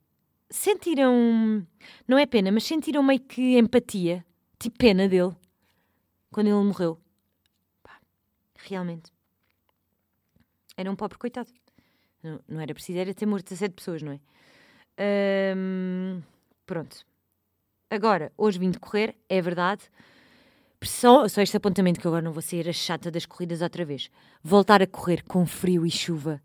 Sentiram. 0.49 1.65
Não 2.07 2.17
é 2.17 2.25
pena, 2.25 2.51
mas 2.51 2.63
sentiram 2.63 3.03
meio 3.03 3.19
que 3.19 3.57
empatia. 3.57 4.25
Tipo 4.57 4.77
pena 4.77 5.07
dele. 5.07 5.35
Quando 6.31 6.47
ele 6.47 6.63
morreu. 6.63 6.99
Pá, 7.83 7.99
realmente. 8.67 9.11
Era 10.75 10.89
um 10.91 10.95
pobre 10.95 11.17
coitado. 11.17 11.51
Não, 12.21 12.39
não 12.47 12.61
era 12.61 12.73
preciso, 12.73 12.99
era 12.99 13.13
ter 13.13 13.25
morto 13.25 13.45
17 13.45 13.73
pessoas, 13.75 14.01
não 14.01 14.11
é? 14.11 14.19
Um, 15.55 16.21
pronto. 16.65 17.05
Agora, 17.89 18.31
hoje 18.37 18.59
vim 18.59 18.69
de 18.69 18.79
correr, 18.79 19.15
é 19.27 19.41
verdade. 19.41 19.89
Só, 20.81 21.27
só 21.27 21.41
este 21.41 21.57
apontamento 21.57 21.99
que 21.99 22.07
agora 22.07 22.21
não 22.21 22.31
vou 22.31 22.41
ser 22.41 22.67
a 22.69 22.73
chata 22.73 23.11
das 23.11 23.25
corridas 23.25 23.61
outra 23.61 23.83
vez. 23.83 24.09
Voltar 24.41 24.81
a 24.81 24.87
correr 24.87 25.23
com 25.23 25.45
frio 25.45 25.85
e 25.85 25.91
chuva. 25.91 26.41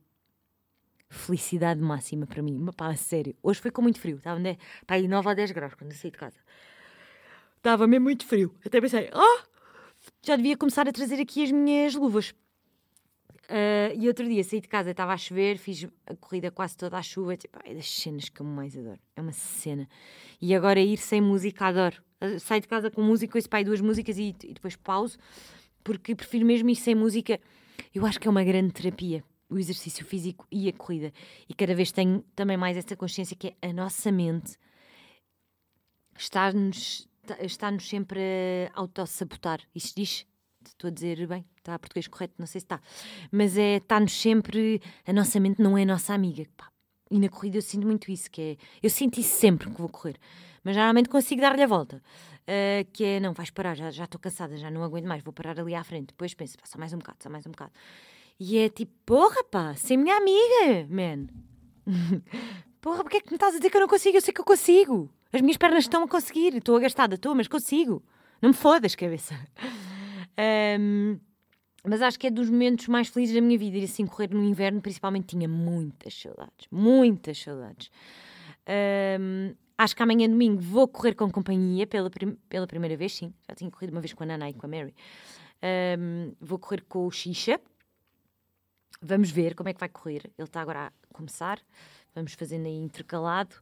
Felicidade 1.08 1.80
máxima 1.80 2.26
para 2.26 2.42
mim. 2.42 2.58
Mas 2.58 2.74
pá, 2.74 2.88
a 2.88 2.96
sério. 2.96 3.36
Hoje 3.40 3.60
foi 3.60 3.70
com 3.70 3.80
muito 3.80 4.00
frio. 4.00 4.16
Estava 4.16 4.40
né? 4.40 4.56
pá, 4.86 4.96
aí 4.96 5.06
9 5.06 5.28
a 5.28 5.34
10 5.34 5.52
graus 5.52 5.74
quando 5.74 5.92
eu 5.92 5.96
saí 5.96 6.10
de 6.10 6.18
casa. 6.18 6.36
Estava 7.56 7.86
mesmo 7.86 8.04
muito 8.04 8.26
frio. 8.26 8.52
Até 8.66 8.80
pensei, 8.80 9.08
oh, 9.14 9.42
já 10.22 10.34
devia 10.34 10.56
começar 10.56 10.88
a 10.88 10.92
trazer 10.92 11.20
aqui 11.20 11.44
as 11.44 11.52
minhas 11.52 11.94
luvas. 11.94 12.34
Uh, 13.44 13.94
e 13.96 14.08
outro 14.08 14.26
dia 14.26 14.42
saí 14.42 14.60
de 14.60 14.68
casa, 14.68 14.90
estava 14.90 15.12
a 15.12 15.18
chover, 15.18 15.58
fiz 15.58 15.86
a 16.06 16.16
corrida 16.16 16.50
quase 16.50 16.76
toda 16.76 16.98
à 16.98 17.02
chuva. 17.02 17.36
Tipo, 17.36 17.58
é 17.64 17.72
das 17.72 17.88
cenas 17.88 18.28
que 18.28 18.40
eu 18.40 18.46
mais 18.46 18.76
adoro. 18.76 18.98
É 19.14 19.20
uma 19.20 19.32
cena. 19.32 19.88
E 20.40 20.54
agora 20.54 20.80
ir 20.80 20.96
sem 20.96 21.20
música, 21.20 21.66
adoro. 21.66 22.02
Uh, 22.24 22.40
saio 22.40 22.60
de 22.60 22.68
casa 22.68 22.90
com 22.90 23.02
música, 23.02 23.36
ouço 23.36 23.48
pai 23.48 23.64
duas 23.64 23.80
músicas 23.80 24.18
e, 24.18 24.34
e, 24.44 24.54
depois 24.54 24.76
pauso, 24.76 25.18
porque 25.82 26.14
prefiro 26.14 26.46
mesmo 26.46 26.70
ir 26.70 26.76
sem 26.76 26.94
música. 26.94 27.40
Eu 27.94 28.06
acho 28.06 28.20
que 28.20 28.28
é 28.28 28.30
uma 28.30 28.44
grande 28.44 28.72
terapia, 28.72 29.24
o 29.50 29.58
exercício 29.58 30.04
físico 30.04 30.46
e 30.50 30.68
a 30.68 30.72
corrida. 30.72 31.12
E 31.48 31.54
cada 31.54 31.74
vez 31.74 31.92
tenho 31.92 32.24
também 32.34 32.56
mais 32.56 32.76
essa 32.76 32.96
consciência 32.96 33.36
que 33.36 33.48
é 33.60 33.68
a 33.68 33.72
nossa 33.72 34.10
mente 34.12 34.56
está-nos 36.16 37.08
está 37.40 37.78
sempre 37.78 38.20
a 38.74 38.80
autossabotar. 38.80 39.60
Isso 39.74 39.94
diz? 39.96 40.26
Estou 40.66 40.88
a 40.88 40.90
dizer 40.90 41.26
bem? 41.26 41.44
Está 41.56 41.74
a 41.74 41.78
português 41.78 42.08
correto? 42.08 42.34
Não 42.38 42.46
sei 42.46 42.60
se 42.60 42.66
está. 42.66 42.80
Mas 43.30 43.56
é, 43.56 43.76
está-nos 43.76 44.12
sempre. 44.12 44.80
A 45.06 45.12
nossa 45.12 45.40
mente 45.40 45.62
não 45.62 45.76
é 45.76 45.82
a 45.82 45.86
nossa 45.86 46.14
amiga. 46.14 46.44
Pá. 46.56 46.73
E 47.14 47.18
na 47.20 47.28
corrida 47.28 47.58
eu 47.58 47.62
sinto 47.62 47.86
muito 47.86 48.10
isso, 48.10 48.28
que 48.28 48.42
é. 48.42 48.56
Eu 48.82 48.88
isso 48.88 49.22
sempre 49.22 49.70
que 49.70 49.80
vou 49.80 49.88
correr. 49.88 50.16
Mas 50.64 50.74
geralmente 50.74 51.08
consigo 51.08 51.40
dar-lhe 51.40 51.62
a 51.62 51.66
volta. 51.66 52.02
Uh, 52.42 52.84
que 52.92 53.04
é, 53.04 53.20
não, 53.20 53.32
vais 53.32 53.50
parar, 53.50 53.76
já, 53.76 53.88
já 53.92 54.02
estou 54.02 54.20
cansada, 54.20 54.56
já 54.56 54.68
não 54.68 54.82
aguento 54.82 55.06
mais, 55.06 55.22
vou 55.22 55.32
parar 55.32 55.60
ali 55.60 55.76
à 55.76 55.84
frente. 55.84 56.08
Depois 56.08 56.34
penso, 56.34 56.56
só 56.64 56.76
mais 56.76 56.92
um 56.92 56.98
bocado, 56.98 57.18
só 57.22 57.30
mais 57.30 57.46
um 57.46 57.52
bocado. 57.52 57.70
E 58.40 58.58
é 58.58 58.68
tipo, 58.68 58.92
porra, 59.06 59.44
pá, 59.44 59.76
sem 59.76 59.96
minha 59.96 60.16
amiga, 60.16 60.88
man. 60.90 61.28
porra, 62.82 63.04
porque 63.04 63.18
é 63.18 63.20
que 63.20 63.30
me 63.30 63.36
estás 63.36 63.54
a 63.54 63.58
dizer 63.58 63.70
que 63.70 63.76
eu 63.76 63.82
não 63.82 63.88
consigo? 63.88 64.16
Eu 64.16 64.20
sei 64.20 64.34
que 64.34 64.40
eu 64.40 64.44
consigo. 64.44 65.08
As 65.32 65.40
minhas 65.40 65.56
pernas 65.56 65.84
estão 65.84 66.02
a 66.02 66.08
conseguir, 66.08 66.56
estou 66.56 66.76
agastada, 66.76 67.14
estou, 67.14 67.32
mas 67.32 67.46
consigo. 67.46 68.02
Não 68.42 68.48
me 68.48 68.56
fodas, 68.56 68.96
cabeça. 68.96 69.38
Um, 70.36 71.20
mas 71.86 72.00
acho 72.00 72.18
que 72.18 72.26
é 72.26 72.30
dos 72.30 72.48
momentos 72.48 72.88
mais 72.88 73.08
felizes 73.08 73.34
da 73.34 73.40
minha 73.40 73.58
vida. 73.58 73.76
Ir 73.76 73.84
assim 73.84 74.06
correr 74.06 74.30
no 74.32 74.42
inverno, 74.42 74.80
principalmente, 74.80 75.36
tinha 75.36 75.48
muitas 75.48 76.14
saudades. 76.14 76.66
Muitas 76.70 77.38
saudades. 77.38 77.90
Um, 79.20 79.54
acho 79.76 79.94
que 79.94 80.02
amanhã 80.02 80.28
domingo 80.28 80.60
vou 80.60 80.88
correr 80.88 81.14
com 81.14 81.30
companhia 81.30 81.86
pela, 81.86 82.08
prim 82.08 82.36
pela 82.48 82.66
primeira 82.66 82.96
vez, 82.96 83.14
sim. 83.14 83.34
Já 83.48 83.54
tinha 83.54 83.70
corrido 83.70 83.90
uma 83.90 84.00
vez 84.00 84.14
com 84.14 84.22
a 84.22 84.26
Nana 84.26 84.48
e 84.48 84.54
com 84.54 84.66
a 84.66 84.68
Mary. 84.68 84.94
Um, 85.98 86.32
vou 86.40 86.58
correr 86.58 86.82
com 86.88 87.06
o 87.06 87.10
Xixa. 87.10 87.60
Vamos 89.02 89.30
ver 89.30 89.54
como 89.54 89.68
é 89.68 89.74
que 89.74 89.80
vai 89.80 89.88
correr. 89.90 90.22
Ele 90.38 90.48
está 90.48 90.62
agora 90.62 90.86
a 90.86 90.92
começar. 91.12 91.60
Vamos 92.14 92.32
fazendo 92.32 92.66
aí 92.66 92.76
intercalado. 92.76 93.56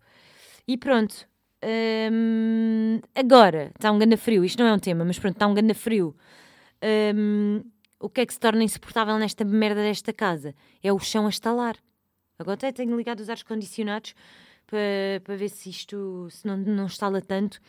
E 0.66 0.76
pronto. 0.76 1.26
Um, 1.64 3.00
agora, 3.14 3.72
está 3.74 3.90
um 3.90 3.98
ganda 3.98 4.16
frio. 4.16 4.44
Isto 4.44 4.62
não 4.62 4.70
é 4.70 4.74
um 4.74 4.78
tema, 4.78 5.04
mas 5.04 5.18
pronto, 5.18 5.34
está 5.34 5.46
um 5.46 5.54
ganda 5.54 5.74
frio. 5.74 6.14
Um, 7.14 7.62
o 8.02 8.10
que 8.10 8.20
é 8.20 8.26
que 8.26 8.34
se 8.34 8.40
torna 8.40 8.64
insuportável 8.64 9.16
nesta 9.16 9.44
merda 9.44 9.80
desta 9.80 10.12
casa? 10.12 10.54
É 10.82 10.92
o 10.92 10.98
chão 10.98 11.26
a 11.26 11.30
estalar. 11.30 11.76
Agora 12.38 12.54
até 12.54 12.72
tenho 12.72 12.96
ligado 12.96 13.20
os 13.20 13.30
ares 13.30 13.44
condicionados 13.44 14.14
para, 14.66 15.20
para 15.22 15.36
ver 15.36 15.48
se 15.48 15.70
isto 15.70 16.28
se 16.30 16.46
não, 16.46 16.56
não 16.56 16.86
estala 16.86 17.22
tanto. 17.22 17.60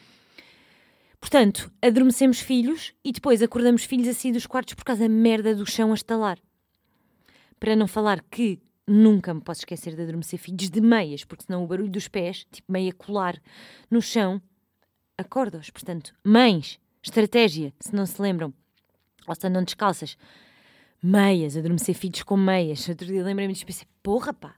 Portanto, 1.20 1.72
adormecemos 1.82 2.40
filhos 2.40 2.94
e 3.04 3.12
depois 3.12 3.42
acordamos 3.42 3.86
filhos 3.86 4.08
assim 4.08 4.32
dos 4.32 4.48
quartos 4.48 4.74
por 4.74 4.84
causa 4.84 5.04
da 5.04 5.10
merda 5.10 5.56
do 5.56 5.66
chão 5.66 5.92
a 5.92 5.96
estalar. 5.96 6.40
Para 7.60 7.76
não 7.76 7.88
falar 7.88 8.22
que 8.30 8.60
nunca 8.88 9.34
me 9.34 9.42
posso 9.42 9.62
esquecer 9.62 9.96
de 9.96 10.02
adormecer 10.02 10.40
filhos 10.40 10.70
de 10.70 10.82
meias, 10.82 11.24
porque 11.24 11.46
senão 11.46 11.64
o 11.64 11.68
barulho 11.68 11.90
dos 11.90 12.08
pés, 12.08 12.46
tipo 12.52 12.70
meia 12.72 12.92
colar 12.92 13.40
no 13.90 14.02
chão, 14.02 14.42
acorda-os. 15.18 15.70
Portanto, 15.70 16.14
mães, 16.24 16.80
estratégia, 17.02 17.74
se 17.80 17.96
não 17.96 18.06
se 18.06 18.22
lembram, 18.22 18.54
se 19.32 19.48
andam 19.48 19.64
descalças. 19.64 20.18
Meias, 21.02 21.58
adormecer 21.58 21.96
filhos 21.96 22.24
com 22.24 22.38
meias. 22.38 22.88
Outro 22.90 23.08
dia 23.08 23.24
lembrei-me 23.24 23.54
disso 23.54 23.64
e 23.64 23.68
pensei, 23.68 23.88
porra 24.02 24.34
pá, 24.34 24.56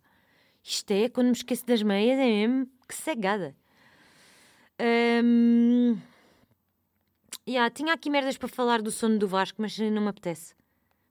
isto 0.63 0.91
é, 0.91 1.09
quando 1.09 1.27
me 1.27 1.33
esqueço 1.33 1.65
das 1.65 1.83
meias, 1.83 2.17
é 2.19 2.25
mesmo 2.25 2.67
que 2.87 2.95
cegada. 2.95 3.55
Um... 4.79 5.97
Yeah, 7.47 7.69
tinha 7.69 7.93
aqui 7.93 8.09
merdas 8.09 8.37
para 8.37 8.47
falar 8.47 8.81
do 8.81 8.89
sono 8.89 9.19
do 9.19 9.27
Vasco, 9.27 9.61
mas 9.61 9.77
não 9.77 10.01
me 10.01 10.07
apetece. 10.07 10.55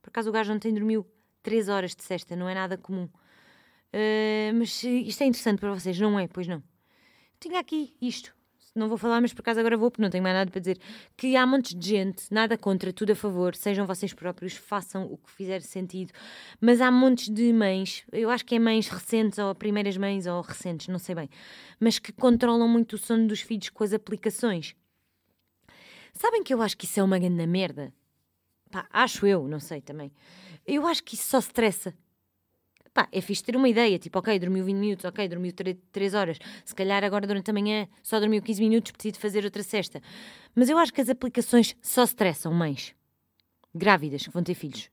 Por 0.03 0.11
acaso 0.11 0.29
o 0.29 0.33
gajo 0.33 0.53
ontem 0.53 0.75
dormiu 0.75 1.07
3 1.43 1.69
horas 1.69 1.95
de 1.95 2.03
sexta, 2.03 2.35
não 2.35 2.49
é 2.49 2.55
nada 2.55 2.77
comum. 2.77 3.05
Uh, 3.05 4.53
mas 4.55 4.83
isto 4.83 5.23
é 5.23 5.27
interessante 5.27 5.61
para 5.61 5.73
vocês, 5.73 5.99
não 6.01 6.19
é? 6.19 6.27
Pois 6.27 6.49
não. 6.49 6.61
Tinha 7.39 7.61
aqui 7.61 7.97
isto 8.01 8.35
não 8.75 8.89
vou 8.89 8.99
falar, 8.99 9.21
mas 9.21 9.33
por 9.33 9.41
acaso 9.41 9.61
agora 9.61 9.77
vou, 9.77 9.91
porque 9.91 10.03
não 10.03 10.11
tenho 10.11 10.23
mais 10.23 10.35
nada 10.35 10.51
para 10.51 10.61
dizer, 10.61 10.79
que 11.17 11.37
há 11.37 11.47
montes 11.47 11.75
de 11.75 11.89
gente, 11.89 12.25
nada 12.31 12.59
contra, 12.59 12.93
tudo 12.93 13.13
a 13.13 13.15
favor, 13.15 13.55
sejam 13.55 13.87
vocês 13.87 14.13
próprios, 14.13 14.55
façam 14.55 15.07
o 15.07 15.17
que 15.17 15.31
fizer 15.31 15.63
sentido, 15.63 16.13
mas 16.61 16.81
há 16.81 16.91
montes 16.91 17.29
de 17.29 17.53
mães, 17.53 18.05
eu 18.13 18.31
acho 18.31 18.45
que 18.45 18.57
é 18.57 18.59
mães 18.59 18.89
recentes, 18.89 19.39
ou 19.39 19.55
primeiras 19.55 19.97
mães, 19.97 20.27
ou 20.27 20.41
recentes, 20.41 20.89
não 20.89 20.99
sei 20.99 21.15
bem, 21.15 21.31
mas 21.79 21.99
que 21.99 22.13
controlam 22.13 22.69
muito 22.69 22.95
o 22.95 22.99
sono 22.99 23.29
dos 23.29 23.41
filhos 23.41 23.71
com 23.71 23.85
as 23.85 23.93
aplicações. 23.93 24.75
Sabem 26.13 26.43
que 26.43 26.55
eu 26.55 26.63
acho 26.63 26.77
que 26.77 26.85
isso 26.85 27.01
é 27.01 27.03
uma 27.03 27.19
grande 27.19 27.47
merda? 27.47 27.93
Pá, 28.71 28.87
acho 28.91 29.27
eu, 29.27 29.47
não 29.47 29.61
sei 29.61 29.81
também. 29.81 30.13
Eu 30.67 30.87
acho 30.87 31.03
que 31.05 31.15
isso 31.15 31.29
só 31.29 31.39
estressa. 31.39 31.95
Pá, 32.95 33.09
é 33.11 33.21
fixe 33.21 33.43
ter 33.43 33.57
uma 33.57 33.69
ideia, 33.69 33.99
tipo, 33.99 34.17
ok, 34.21 34.39
dormiu 34.39 34.65
20 34.65 34.77
minutos, 34.77 35.05
ok, 35.05 35.27
dormiu 35.29 35.53
3 35.91 36.15
horas, 36.15 36.39
se 36.65 36.73
calhar 36.73 37.03
agora 37.03 37.27
durante 37.27 37.51
a 37.51 37.53
manhã 37.53 37.89
só 38.01 38.21
dormiu 38.21 38.41
15 38.41 38.63
minutos, 38.63 38.93
preciso 38.93 39.19
fazer 39.19 39.45
outra 39.45 39.65
cesta. 39.65 40.01
Mas 40.55 40.71
eu 40.71 40.79
acho 40.79 40.93
que 40.93 41.01
as 41.01 41.09
aplicações 41.09 41.75
só 41.83 42.05
estressam 42.05 42.55
mães 42.55 42.95
grávidas 43.75 44.23
que 44.23 44.31
vão 44.31 44.45
ter 44.45 44.55
filhos. 44.55 44.89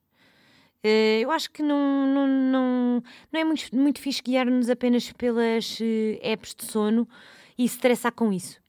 Uh, 0.84 1.22
eu 1.22 1.30
acho 1.30 1.52
que 1.52 1.62
não, 1.62 2.08
não, 2.08 2.28
não, 2.28 3.04
não 3.32 3.40
é 3.40 3.44
muito, 3.44 3.64
muito 3.76 4.00
fixe 4.00 4.20
guiar-nos 4.24 4.68
apenas 4.68 5.12
pelas 5.12 5.80
uh, 5.80 6.20
apps 6.24 6.56
de 6.56 6.66
sono 6.66 7.08
e 7.56 7.66
estressar 7.66 8.12
com 8.14 8.34
isso. 8.34 8.60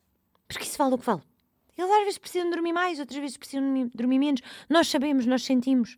Porque 0.46 0.64
isso 0.64 0.76
vale 0.76 0.94
o 0.94 0.98
que 0.98 1.06
vale. 1.06 1.22
Eles 1.78 1.90
às 1.90 2.04
vezes 2.04 2.18
precisam 2.18 2.50
dormir 2.50 2.74
mais, 2.74 3.00
outras 3.00 3.18
vezes 3.18 3.38
precisam 3.38 3.88
dormir 3.94 4.18
menos. 4.18 4.42
Nós 4.68 4.88
sabemos, 4.88 5.24
nós 5.24 5.42
sentimos. 5.42 5.96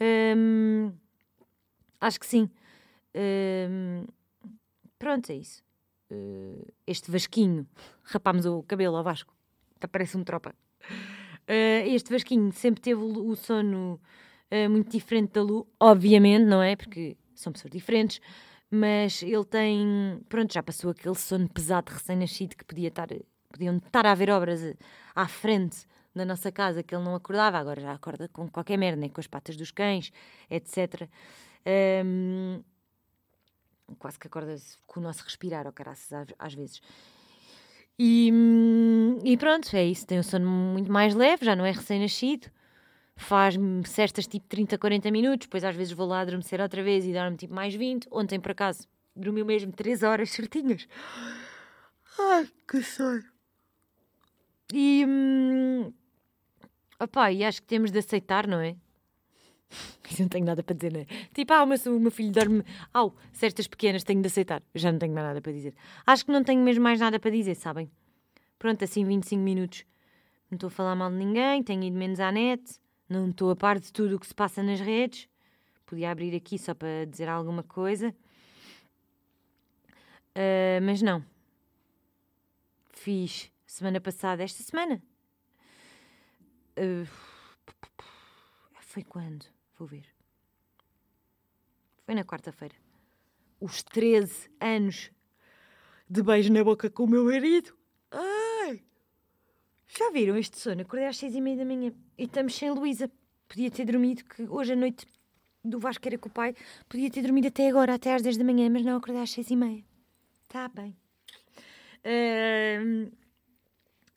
Um, 0.00 0.92
Acho 2.02 2.20
que 2.20 2.26
sim. 2.26 2.50
Pronto, 5.02 5.30
é 5.30 5.34
isso. 5.34 5.64
Uh, 6.12 6.64
este 6.86 7.10
Vasquinho, 7.10 7.66
rapámos 8.04 8.46
o 8.46 8.62
cabelo 8.62 8.96
ao 8.96 9.02
Vasco, 9.02 9.34
até 9.76 9.88
parece 9.88 10.16
um 10.16 10.22
tropa. 10.22 10.54
Uh, 11.48 11.88
este 11.88 12.12
Vasquinho 12.12 12.52
sempre 12.52 12.80
teve 12.80 13.00
o, 13.00 13.34
sono 13.34 13.98
uh, 14.50 14.70
muito 14.70 14.92
diferente 14.92 15.32
da 15.32 15.42
Lu, 15.42 15.66
obviamente, 15.80 16.44
não 16.44 16.62
é? 16.62 16.76
Porque 16.76 17.16
são 17.34 17.52
pessoas 17.52 17.72
diferentes, 17.72 18.20
mas 18.70 19.22
ele 19.22 19.44
tem. 19.44 20.20
Pronto, 20.28 20.52
já 20.52 20.62
passou 20.62 20.90
aquele 20.90 21.16
sono 21.16 21.48
pesado 21.48 21.90
recém-nascido 21.90 22.56
que 22.56 22.64
podia 22.64 22.86
estar, 22.88 23.08
podiam 23.50 23.78
estar 23.78 24.06
a 24.06 24.12
haver 24.12 24.30
obras 24.30 24.60
à 25.16 25.26
frente 25.26 25.84
da 26.14 26.24
nossa 26.24 26.52
casa 26.52 26.82
que 26.82 26.94
ele 26.94 27.04
não 27.04 27.14
acordava, 27.14 27.58
agora 27.58 27.80
já 27.80 27.92
acorda 27.92 28.28
com 28.28 28.48
qualquer 28.48 28.76
merda, 28.76 29.00
né? 29.00 29.08
com 29.08 29.20
as 29.20 29.26
patas 29.26 29.56
dos 29.56 29.70
cães, 29.70 30.12
etc. 30.48 31.08
Um, 31.66 32.62
quase 33.98 34.18
que 34.18 34.26
acorda 34.26 34.56
com 34.86 35.00
o 35.00 35.02
nosso 35.02 35.22
respirar, 35.24 35.66
ou 35.66 35.72
caraças, 35.72 36.26
às, 36.38 36.54
vezes. 36.54 36.80
E, 37.98 38.30
hum, 38.32 39.18
e, 39.24 39.36
pronto, 39.36 39.74
é 39.76 39.84
isso. 39.84 40.06
Tem 40.06 40.18
um 40.18 40.22
sono 40.22 40.48
muito 40.48 40.90
mais 40.90 41.14
leve, 41.14 41.44
já 41.44 41.54
não 41.54 41.64
é 41.64 41.70
recém-nascido. 41.70 42.48
Faz-me 43.14 43.86
cestas 43.86 44.26
tipo 44.26 44.46
30, 44.48 44.78
40 44.78 45.10
minutos, 45.10 45.46
depois 45.46 45.62
às 45.64 45.76
vezes 45.76 45.92
vou 45.92 46.06
lá 46.06 46.20
adormecer 46.20 46.60
outra 46.60 46.82
vez 46.82 47.04
e 47.04 47.12
dar-me 47.12 47.36
tipo 47.36 47.54
mais 47.54 47.74
20. 47.74 48.08
Ontem, 48.10 48.40
por 48.40 48.52
acaso, 48.52 48.88
dormiu 49.14 49.44
mesmo 49.44 49.72
3 49.72 50.02
horas 50.02 50.30
certinhas. 50.30 50.88
Ai, 52.18 52.48
que 52.66 52.82
sono. 52.82 53.22
E. 54.72 55.04
Hum, 55.06 55.92
e 57.32 57.44
acho 57.44 57.60
que 57.60 57.66
temos 57.66 57.90
de 57.90 57.98
aceitar, 57.98 58.46
não 58.46 58.60
é? 58.60 58.76
Não 60.18 60.28
tenho 60.28 60.44
nada 60.44 60.62
para 60.62 60.74
dizer, 60.74 60.92
não 60.92 61.00
é? 61.00 61.06
Tipo, 61.34 61.52
ah, 61.52 61.62
o 61.62 61.66
meu, 61.66 61.78
o 61.86 62.00
meu 62.00 62.10
filho 62.10 62.30
dorme. 62.30 62.64
Au, 62.92 63.14
cestas 63.32 63.66
pequenas, 63.66 64.04
tenho 64.04 64.20
de 64.20 64.26
aceitar. 64.26 64.62
Já 64.74 64.92
não 64.92 64.98
tenho 64.98 65.14
mais 65.14 65.26
nada 65.26 65.40
para 65.40 65.52
dizer. 65.52 65.74
Acho 66.06 66.24
que 66.24 66.32
não 66.32 66.44
tenho 66.44 66.62
mesmo 66.62 66.82
mais 66.82 67.00
nada 67.00 67.18
para 67.18 67.30
dizer, 67.30 67.54
sabem? 67.54 67.90
Pronto, 68.58 68.84
assim 68.84 69.04
25 69.04 69.42
minutos. 69.42 69.84
Não 70.50 70.56
estou 70.56 70.68
a 70.68 70.70
falar 70.70 70.94
mal 70.94 71.10
de 71.10 71.16
ninguém, 71.16 71.62
tenho 71.62 71.82
ido 71.82 71.96
menos 71.96 72.20
à 72.20 72.30
net, 72.30 72.62
não 73.08 73.30
estou 73.30 73.50
a 73.50 73.56
par 73.56 73.78
de 73.78 73.92
tudo 73.92 74.16
o 74.16 74.20
que 74.20 74.26
se 74.26 74.34
passa 74.34 74.62
nas 74.62 74.80
redes. 74.80 75.28
Podia 75.86 76.10
abrir 76.10 76.34
aqui 76.36 76.58
só 76.58 76.74
para 76.74 77.06
dizer 77.06 77.28
alguma 77.28 77.62
coisa. 77.62 78.14
Uh, 80.36 80.80
mas 80.82 81.02
não. 81.02 81.24
Fiz 82.92 83.50
semana 83.66 84.00
passada, 84.00 84.42
esta 84.42 84.62
semana. 84.62 85.02
Uh, 86.78 87.06
foi 88.80 89.02
quando? 89.02 89.46
Vou 89.82 89.88
ver. 89.88 90.06
Foi 92.06 92.14
na 92.14 92.22
quarta-feira. 92.22 92.76
Os 93.60 93.82
13 93.82 94.48
anos 94.60 95.10
de 96.08 96.22
beijo 96.22 96.52
na 96.52 96.62
boca 96.62 96.88
com 96.88 97.02
o 97.02 97.08
meu 97.08 97.24
marido. 97.24 97.76
Ai! 98.12 98.80
Já 99.88 100.12
viram 100.12 100.36
este 100.36 100.56
sono? 100.56 100.82
Acordei 100.82 101.08
às 101.08 101.16
seis 101.16 101.34
e 101.34 101.40
meia 101.40 101.56
da 101.56 101.64
manhã 101.64 101.92
e 102.16 102.26
estamos 102.26 102.54
sem 102.54 102.70
Luísa. 102.70 103.10
Podia 103.48 103.72
ter 103.72 103.84
dormido, 103.84 104.22
que 104.24 104.44
hoje 104.44 104.74
à 104.74 104.76
noite 104.76 105.04
do 105.64 105.80
Vasco 105.80 106.06
era 106.06 106.16
com 106.16 106.28
o 106.28 106.32
pai, 106.32 106.54
podia 106.88 107.10
ter 107.10 107.22
dormido 107.22 107.48
até 107.48 107.68
agora, 107.68 107.94
até 107.94 108.14
às 108.14 108.22
10 108.22 108.36
da 108.36 108.44
manhã, 108.44 108.70
mas 108.70 108.84
não 108.84 108.98
acordei 108.98 109.20
às 109.20 109.32
seis 109.32 109.50
e 109.50 109.56
meia. 109.56 109.84
Está 110.44 110.68
bem. 110.68 110.96
Uh, 112.06 113.10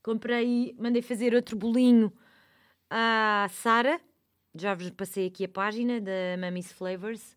comprei, 0.04 0.76
mandei 0.78 1.02
fazer 1.02 1.34
outro 1.34 1.58
bolinho 1.58 2.14
à 2.88 3.48
Sara, 3.50 4.00
já 4.58 4.74
vos 4.74 4.90
passei 4.92 5.28
aqui 5.28 5.46
a 5.46 5.50
página 5.50 6.00
da 6.00 6.38
Mammy's 6.40 6.72
Flavors. 6.72 7.36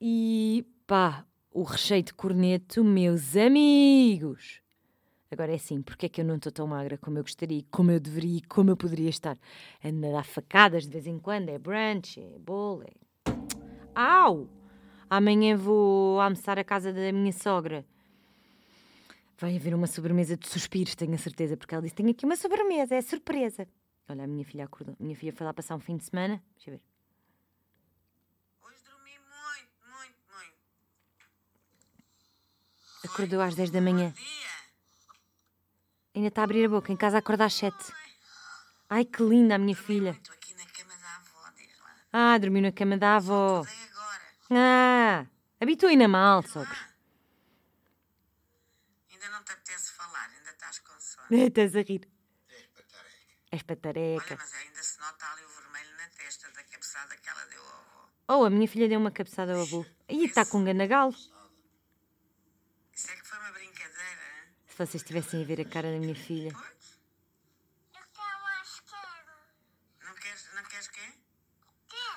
E 0.00 0.64
pá, 0.86 1.24
o 1.52 1.62
recheio 1.62 2.02
de 2.02 2.14
corneto, 2.14 2.82
meus 2.82 3.36
amigos! 3.36 4.62
Agora 5.30 5.52
é 5.52 5.56
assim, 5.56 5.82
porque 5.82 6.06
é 6.06 6.08
que 6.08 6.20
eu 6.20 6.24
não 6.24 6.36
estou 6.36 6.52
tão 6.52 6.66
magra 6.66 6.96
como 6.96 7.18
eu 7.18 7.22
gostaria, 7.22 7.62
como 7.70 7.90
eu 7.90 8.00
deveria, 8.00 8.40
como 8.48 8.70
eu 8.70 8.76
poderia 8.76 9.10
estar? 9.10 9.36
Ando 9.84 10.06
a 10.06 10.12
dar 10.12 10.24
facadas 10.24 10.84
de 10.84 10.90
vez 10.90 11.06
em 11.06 11.18
quando, 11.18 11.48
é 11.48 11.58
brunch, 11.58 12.20
é 12.20 12.38
bolo, 12.38 12.84
é... 12.84 12.92
Au! 13.94 14.48
Amanhã 15.10 15.56
vou 15.56 16.20
almoçar 16.20 16.58
à 16.58 16.64
casa 16.64 16.92
da 16.92 17.12
minha 17.12 17.32
sogra. 17.32 17.84
Vai 19.38 19.56
haver 19.56 19.74
uma 19.74 19.86
sobremesa 19.86 20.36
de 20.36 20.48
suspiros, 20.48 20.94
tenho 20.94 21.14
a 21.14 21.18
certeza, 21.18 21.56
porque 21.56 21.74
ela 21.74 21.82
disse: 21.82 21.94
Tenho 21.94 22.10
aqui 22.10 22.24
uma 22.24 22.36
sobremesa, 22.36 22.94
é 22.94 23.02
surpresa. 23.02 23.68
Olha, 24.08 24.24
a 24.24 24.26
minha 24.26 24.44
filha 24.44 24.64
acordou. 24.64 24.96
Minha 25.00 25.16
filha 25.16 25.32
foi 25.32 25.44
lá 25.44 25.52
passar 25.52 25.74
um 25.74 25.80
fim 25.80 25.96
de 25.96 26.04
semana. 26.04 26.42
Deixa 26.54 26.70
eu 26.70 26.74
ver. 26.74 26.82
Hoje 28.62 28.78
dormi 28.84 29.10
muito, 29.18 29.72
muito, 29.90 30.16
muito. 30.32 30.56
Acordou 33.12 33.40
às 33.40 33.54
10 33.56 33.70
da 33.70 33.80
manhã. 33.80 34.14
Ainda 36.14 36.28
está 36.28 36.42
a 36.42 36.44
abrir 36.44 36.64
a 36.64 36.68
boca. 36.68 36.92
Em 36.92 36.96
casa 36.96 37.18
acorda 37.18 37.44
às 37.44 37.54
7. 37.54 37.76
Ai, 38.88 39.04
que 39.04 39.22
linda 39.22 39.56
a 39.56 39.58
minha 39.58 39.74
filha. 39.74 40.12
Muito 40.12 40.32
aqui 40.32 40.54
na 40.54 40.64
cama 40.66 40.96
da 40.96 41.16
avó, 41.16 41.50
diz 41.56 41.78
lá. 41.80 41.96
Ah, 42.12 42.38
dormiu 42.38 42.62
na 42.62 42.72
cama 42.72 42.96
da 42.96 43.16
avó. 43.16 43.64
Ah, 44.48 45.26
habituem-na 45.60 46.06
mal, 46.06 46.42
sogro. 46.44 46.78
Ainda 49.10 49.28
não 49.30 49.42
te 49.42 49.50
apetece 49.52 49.92
falar, 49.92 50.30
ainda 50.30 50.50
estás 50.50 50.78
com 50.78 51.00
sono. 51.00 51.26
Estás 51.42 51.74
a 51.74 51.82
rir. 51.82 52.15
És 53.56 53.62
Olha, 53.62 53.76
patareca. 53.76 54.36
mas 54.36 54.52
ainda 54.54 54.82
se 54.82 55.00
nota 55.00 55.26
ali 55.32 55.42
o 55.44 55.48
vermelho 55.48 55.96
na 55.96 56.08
testa 56.10 56.50
da 56.50 56.62
cabeçada 56.64 57.16
que 57.16 57.28
ela 57.28 57.44
deu 57.46 57.62
ao 57.62 57.68
avô. 57.80 58.08
Oh, 58.28 58.44
a 58.44 58.50
minha 58.50 58.68
filha 58.68 58.86
deu 58.88 58.98
uma 59.00 59.10
cabeçada 59.10 59.54
ao 59.54 59.62
avô. 59.62 59.86
Ih, 60.08 60.24
está 60.26 60.44
com 60.44 60.58
um 60.58 60.64
ganagalo. 60.64 61.14
Isso 62.92 63.10
é 63.10 63.16
que 63.16 63.26
foi 63.26 63.38
uma 63.38 63.50
brincadeira? 63.52 64.22
Se 64.66 64.74
vocês 64.76 64.94
estivessem 64.96 65.42
a 65.42 65.46
ver 65.46 65.60
a 65.60 65.64
cara 65.64 65.90
da 65.90 65.98
minha 65.98 66.14
filha. 66.14 66.52
Não 70.02 70.14
queres, 70.14 70.48
não 70.54 70.62
queres 70.64 70.88
quê? 70.88 71.12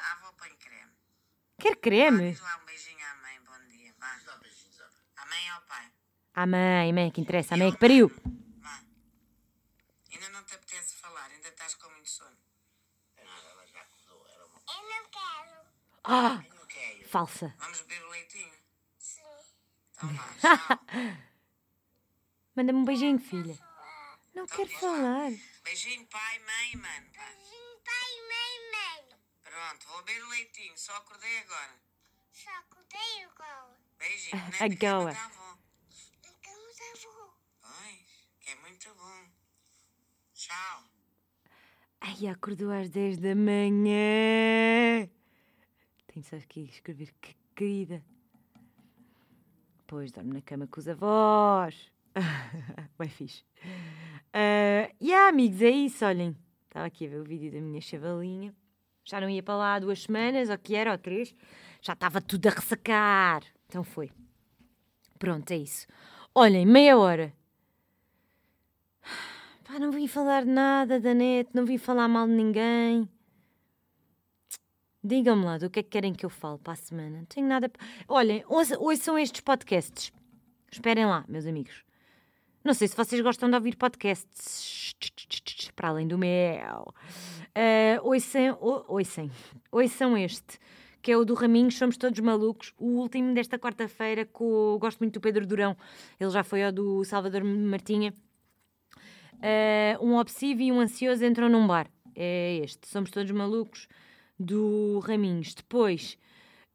A 0.02 0.12
avó 0.14 0.32
põe 0.34 0.54
creme. 0.58 0.92
Quer 1.60 1.76
creme? 1.78 2.32
Diz 2.32 2.42
lá 2.42 2.58
um 2.62 2.66
beijinho 2.66 3.06
à 3.06 3.16
mãe, 3.16 3.42
bom 3.44 3.60
dia. 3.68 3.94
Vá. 3.98 4.20
À 5.18 5.26
mãe 5.26 5.46
e 5.46 5.50
ao 5.50 5.62
pai. 5.62 5.92
À 6.34 6.46
mãe, 6.46 6.94
mãe, 6.94 7.12
que 7.12 7.22
interessa. 7.22 7.54
A 7.54 7.58
mãe 7.58 7.68
é 7.70 7.72
que 7.72 7.78
pariu. 7.78 8.10
Vá. 8.60 8.84
Ainda 10.12 10.30
não 10.30 10.44
te 10.44 10.56
apetece 10.56 10.96
falar, 10.96 11.30
ainda 11.32 11.50
estás 11.50 11.76
com 11.76 11.90
muito 11.92 12.10
sono. 12.10 12.38
Eu 13.18 13.26
não 14.90 15.10
quero. 15.10 15.70
Ah, 16.12 16.44
falsa. 17.06 17.54
Vamos 17.60 17.82
beber 17.82 18.04
o 18.04 18.10
leitinho? 18.10 18.52
Sim. 18.98 19.22
Então. 19.92 20.10
Manda-me 22.56 22.80
um 22.80 22.84
beijinho, 22.84 23.20
filha. 23.20 23.56
Não 24.34 24.48
quero 24.48 24.70
falar. 24.80 25.30
Beijinho, 25.64 26.08
pai, 26.08 26.40
mãe, 26.40 26.76
mano. 26.78 27.08
Vá. 27.16 27.26
Beijinho, 27.26 27.80
pai, 27.86 28.12
mãe, 28.28 28.72
mãe. 28.72 29.20
Pronto, 29.44 29.88
vou 29.88 30.02
beber 30.02 30.24
o 30.24 30.30
leitinho, 30.30 30.76
só 30.76 30.96
acordei 30.96 31.38
agora. 31.42 31.76
Só 32.34 32.50
acordei 32.58 33.24
agora. 33.26 33.78
Beijinho, 34.00 34.36
né? 34.50 34.58
Agora. 34.62 35.14
Na 35.14 35.20
cama 35.22 36.74
da 36.74 36.92
avó. 36.92 37.38
Pois, 37.62 38.00
que 38.40 38.50
é 38.50 38.56
muito 38.56 38.96
bom. 38.96 39.30
Tchau. 40.34 40.84
Ai, 42.02 42.28
acordou 42.28 42.72
às 42.72 42.90
10 42.90 43.20
da 43.20 43.36
manhã. 43.36 45.08
Tenho 46.20 46.24
só 46.24 46.48
que 46.48 46.62
escrever 46.62 47.14
que 47.22 47.36
querida. 47.56 48.04
Pois, 49.88 50.12
dorme 50.12 50.34
na 50.34 50.42
cama 50.42 50.68
com 50.68 50.80
os 50.80 50.88
avós. 50.88 51.92
Bem 53.00 53.08
fixe. 53.08 53.44
Uh, 54.36 54.92
e 55.00 55.08
yeah, 55.08 55.30
amigos, 55.30 55.62
é 55.62 55.70
isso, 55.70 56.06
olhem. 56.06 56.36
Estava 56.66 56.88
aqui 56.88 57.06
a 57.06 57.10
ver 57.10 57.22
o 57.22 57.24
vídeo 57.24 57.52
da 57.52 57.62
minha 57.62 57.80
chavalinha. 57.80 58.54
Já 59.06 59.22
não 59.22 59.30
ia 59.30 59.42
para 59.42 59.56
lá 59.56 59.76
há 59.76 59.80
duas 59.80 60.04
semanas, 60.04 60.50
ou 60.50 60.58
que 60.58 60.76
era, 60.76 60.92
ou 60.92 60.98
três. 60.98 61.34
Já 61.82 61.94
estava 61.94 62.20
tudo 62.20 62.48
a 62.48 62.52
ressacar. 62.52 63.42
Então 63.68 63.84
foi. 63.84 64.12
Pronto, 65.18 65.50
é 65.52 65.58
isso. 65.58 65.88
Olhem, 66.36 66.66
meia 66.66 66.98
hora. 66.98 67.34
Pá, 69.64 69.80
não 69.80 69.92
vim 69.92 70.08
falar 70.08 70.44
nada 70.44 71.00
da 71.00 71.14
net, 71.14 71.50
não 71.54 71.66
vim 71.66 71.78
falar 71.78 72.08
mal 72.08 72.28
de 72.28 72.34
ninguém. 72.34 73.10
Digam-me 75.04 75.46
lá 75.46 75.58
do 75.58 75.70
que 75.70 75.80
é 75.80 75.84
que 75.84 75.90
querem 75.90 76.14
que 76.14 76.26
eu 76.26 76.30
fale 76.30 76.58
para 76.58 76.74
a 76.74 76.76
semana. 76.76 77.18
Não 77.20 77.26
tenho 77.26 77.48
nada. 77.48 77.72
Olhem, 78.08 78.44
ouçam 78.48 79.18
estes 79.18 79.42
podcasts. 79.42 80.12
Esperem 80.72 81.06
lá, 81.06 81.24
meus 81.28 81.46
amigos. 81.46 81.84
Não 82.64 82.74
sei 82.74 82.88
se 82.90 82.96
vocês 82.96 83.22
gostam 83.22 83.50
de 83.50 83.56
ouvir 83.56 83.78
podcasts 83.78 84.94
para 85.76 85.88
além 85.90 86.08
do 86.08 86.18
meu. 86.18 86.94
Uh, 87.56 88.00
ouçam, 88.04 88.58
ou- 88.60 88.86
ouçam, 88.90 89.32
ouçam 89.72 90.18
este, 90.18 90.60
que 91.02 91.12
é 91.12 91.18
o 91.18 91.24
do 91.24 91.34
Raminhos, 91.34 91.78
Somos 91.78 91.96
Todos 91.96 92.20
Malucos, 92.20 92.74
o 92.78 93.00
último 93.00 93.34
desta 93.34 93.58
quarta-feira, 93.58 94.26
com 94.26 94.78
gosto 94.80 95.00
muito 95.00 95.14
do 95.14 95.22
Pedro 95.22 95.48
Durão. 95.48 95.76
Ele 96.20 96.30
já 96.30 96.44
foi 96.44 96.64
ao 96.64 96.72
do 96.72 97.04
Salvador 97.06 97.44
Martinha. 97.46 98.14
Uh, 99.36 100.06
um 100.06 100.18
obsessivo 100.18 100.62
e 100.62 100.72
um 100.72 100.82
ansioso 100.82 101.24
entram 101.24 101.48
num 101.48 101.66
bar. 101.66 101.88
É 102.14 102.58
este. 102.58 102.88
Somos 102.90 103.10
todos 103.10 103.32
malucos 103.32 103.88
do 104.40 105.00
Raminhos. 105.00 105.54
Depois, 105.54 106.18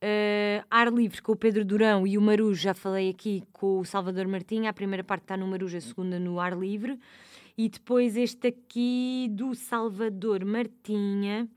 uh, 0.02 0.64
Ar 0.70 0.92
Livre 0.92 1.22
com 1.22 1.32
o 1.32 1.36
Pedro 1.36 1.64
Durão 1.64 2.06
e 2.06 2.18
o 2.18 2.20
Marujo. 2.20 2.60
Já 2.60 2.74
falei 2.74 3.10
aqui 3.10 3.42
com 3.52 3.80
o 3.80 3.84
Salvador 3.84 4.26
Martinha. 4.26 4.70
A 4.70 4.72
primeira 4.72 5.02
parte 5.02 5.22
está 5.22 5.36
no 5.36 5.46
Marujo, 5.46 5.76
a 5.76 5.80
segunda 5.80 6.18
no 6.18 6.38
Ar 6.38 6.56
Livre. 6.56 6.98
E 7.56 7.68
depois 7.68 8.16
este 8.16 8.48
aqui 8.48 9.28
do 9.30 9.54
Salvador 9.54 10.44
Martinha. 10.44 11.48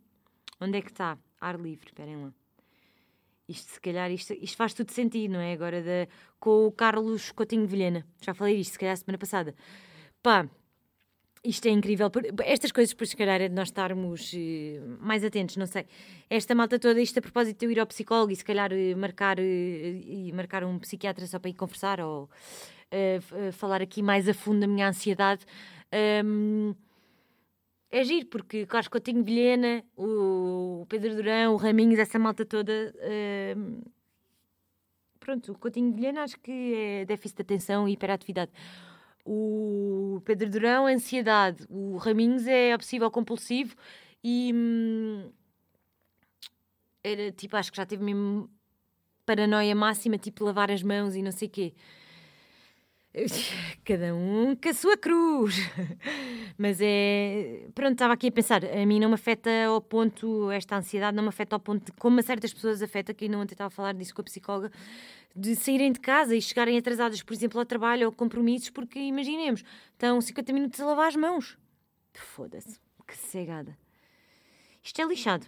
Onde 0.62 0.78
é 0.78 0.82
que 0.82 0.92
está? 0.92 1.18
Ar 1.42 1.60
Livre, 1.60 1.88
esperem 1.88 2.16
lá. 2.16 2.34
Isto, 3.48 3.72
se 3.72 3.82
calhar, 3.82 4.12
isto, 4.12 4.34
isto 4.34 4.58
faz 4.58 4.74
tudo 4.74 4.92
sentido, 4.92 5.32
não 5.32 5.40
é? 5.40 5.54
Agora 5.54 5.82
com 6.40 6.68
o 6.68 6.72
Carlos 6.72 7.32
Coutinho 7.32 7.66
Vilhena. 7.66 8.06
Já 8.22 8.34
falei 8.34 8.58
disto, 8.58 8.74
se 8.74 8.80
calhar, 8.80 8.98
semana 8.98 9.18
passada. 9.18 9.56
Pá, 10.22 10.50
isto 11.48 11.66
é 11.68 11.72
incrível. 11.72 12.12
Estas 12.44 12.72
coisas, 12.72 12.94
por 12.94 13.08
se 13.08 13.16
calhar, 13.16 13.42
é 13.42 13.48
de 13.48 13.56
nós 13.56 13.70
estarmos 13.70 14.34
eh, 14.36 14.82
mais 15.00 15.24
atentos, 15.24 15.56
não 15.56 15.66
sei. 15.66 15.86
Esta 16.30 16.54
malta 16.54 16.78
toda, 16.78 17.00
isto 17.02 17.20
a 17.20 17.22
propósito 17.22 17.60
de 17.60 17.66
eu 17.66 17.72
ir 17.72 17.80
ao 17.80 17.88
psicólogo 17.88 18.32
e 18.32 18.36
se 18.36 18.44
calhar 18.44 18.72
eh, 18.74 18.94
marcar, 18.96 19.40
eh, 19.40 19.44
e 19.44 20.32
marcar 20.34 20.64
um 20.66 20.78
psiquiatra 20.78 21.26
só 21.26 21.40
para 21.40 21.50
ir 21.50 21.54
conversar 21.54 22.02
ou 22.02 22.30
eh, 22.92 23.20
falar 23.54 23.82
aqui 23.82 24.02
mais 24.04 24.28
a 24.28 24.34
fundo 24.34 24.60
da 24.60 24.68
minha 24.68 24.90
ansiedade. 24.90 25.46
Ahm, 25.92 26.74
é 27.90 28.04
giro, 28.04 28.28
porque 28.28 28.66
Carlos 28.66 28.90
Coutinho 28.90 29.24
Vilhena, 29.24 29.84
o 29.96 30.86
Pedro 30.90 31.16
Durão, 31.16 31.54
o 31.54 31.58
Raminhos, 31.58 31.98
essa 32.00 32.20
malta 32.20 32.46
toda. 32.46 32.94
ahm, 33.02 33.82
pronto, 35.20 35.54
o 35.54 35.58
Coutinho 35.58 35.94
Vilhena 35.94 36.24
acho 36.24 36.38
que 36.40 36.74
é 36.76 37.06
déficit 37.06 37.38
de 37.38 37.42
atenção 37.44 37.88
e 37.88 37.94
hiperatividade. 37.94 38.52
O 39.30 40.22
Pedro 40.24 40.50
Durão, 40.50 40.88
ansiedade. 40.88 41.66
O 41.70 41.98
Raminhos 41.98 42.48
é 42.48 42.74
obsessivo 42.74 43.12
compulsivo 43.12 43.76
e. 44.24 44.52
hum, 44.54 45.30
era 47.04 47.32
tipo, 47.32 47.56
acho 47.58 47.72
que 47.72 47.78
já 47.78 47.86
teve 47.86 48.04
mesmo 48.04 48.50
paranoia 49.26 49.76
máxima, 49.76 50.18
tipo 50.18 50.46
lavar 50.46 50.72
as 50.72 50.82
mãos 50.82 51.14
e 51.16 51.22
não 51.22 51.32
sei 51.32 51.50
o 51.50 51.52
quê. 51.52 51.74
Cada 53.84 54.14
um 54.14 54.56
com 54.56 54.70
a 54.70 54.74
sua 54.74 54.98
cruz. 54.98 55.56
Mas 56.58 56.80
é. 56.82 57.68
Pronto, 57.74 57.94
estava 57.94 58.14
aqui 58.14 58.28
a 58.28 58.32
pensar. 58.32 58.64
A 58.66 58.86
mim 58.86 59.00
não 59.00 59.10
me 59.10 59.16
afeta 59.16 59.50
ao 59.68 59.82
ponto. 59.82 60.52
Esta 60.52 60.78
ansiedade 60.78 61.16
não 61.16 61.24
me 61.24 61.30
afeta 61.30 61.56
ao 61.56 61.60
ponto 61.60 61.86
de 61.86 61.92
como 61.94 62.20
a 62.20 62.24
certas 62.24 62.54
pessoas 62.54 62.82
afeta, 62.82 63.14
que 63.14 63.26
ainda 63.26 63.38
ontem 63.38 63.54
estava 63.54 63.68
a 63.68 63.72
falar 63.72 63.94
disso 63.94 64.14
com 64.14 64.22
a 64.22 64.26
psicóloga, 64.26 64.72
de 65.36 65.56
saírem 65.56 65.92
de 65.92 66.00
casa 66.00 66.36
e 66.36 66.42
chegarem 66.42 66.78
atrasadas, 66.78 67.22
por 67.22 67.34
exemplo, 67.34 67.60
ao 67.60 67.66
trabalho 67.66 68.08
ou 68.08 68.12
compromissos, 68.12 68.70
porque 68.70 69.00
imaginemos, 69.00 69.64
estão 69.92 70.20
50 70.20 70.54
minutos 70.54 70.80
a 70.80 70.86
lavar 70.86 71.08
as 71.08 71.16
mãos. 71.16 71.58
Foda-se, 72.14 72.80
que 73.08 73.16
cegada. 73.16 73.78
Isto 74.84 75.02
é 75.02 75.06
lixado. 75.06 75.46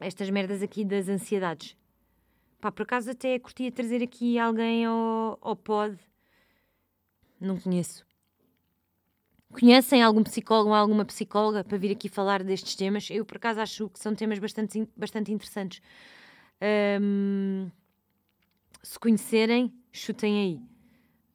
Estas 0.00 0.30
merdas 0.30 0.62
aqui 0.62 0.84
das 0.84 1.08
ansiedades. 1.08 1.76
Pá, 2.60 2.72
por 2.72 2.82
acaso 2.82 3.10
até 3.10 3.38
curtia 3.38 3.70
trazer 3.70 4.02
aqui 4.02 4.38
alguém 4.38 4.84
ao, 4.84 5.38
ao 5.40 5.56
pod. 5.56 5.98
Não 7.44 7.58
conheço. 7.58 8.04
Conhecem 9.52 10.02
algum 10.02 10.22
psicólogo 10.22 10.70
ou 10.70 10.74
alguma 10.74 11.04
psicóloga 11.04 11.62
para 11.62 11.76
vir 11.78 11.92
aqui 11.92 12.08
falar 12.08 12.42
destes 12.42 12.74
temas? 12.74 13.08
Eu, 13.10 13.24
por 13.24 13.36
acaso, 13.36 13.60
acho 13.60 13.88
que 13.90 14.00
são 14.00 14.14
temas 14.14 14.38
bastante, 14.38 14.88
bastante 14.96 15.30
interessantes. 15.30 15.80
Ahm, 16.60 17.70
se 18.82 18.98
conhecerem, 18.98 19.72
chutem 19.92 20.40
aí 20.40 20.60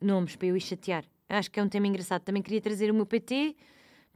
nomes 0.02 0.36
para 0.36 0.48
eu 0.48 0.58
ir 0.58 0.62
chatear. 0.62 1.06
Acho 1.30 1.52
que 1.52 1.60
é 1.60 1.64
um 1.64 1.70
tema 1.70 1.88
engraçado. 1.88 2.24
Também 2.24 2.42
queria 2.42 2.60
trazer 2.60 2.90
o 2.90 2.94
meu 2.94 3.06
PT 3.06 3.56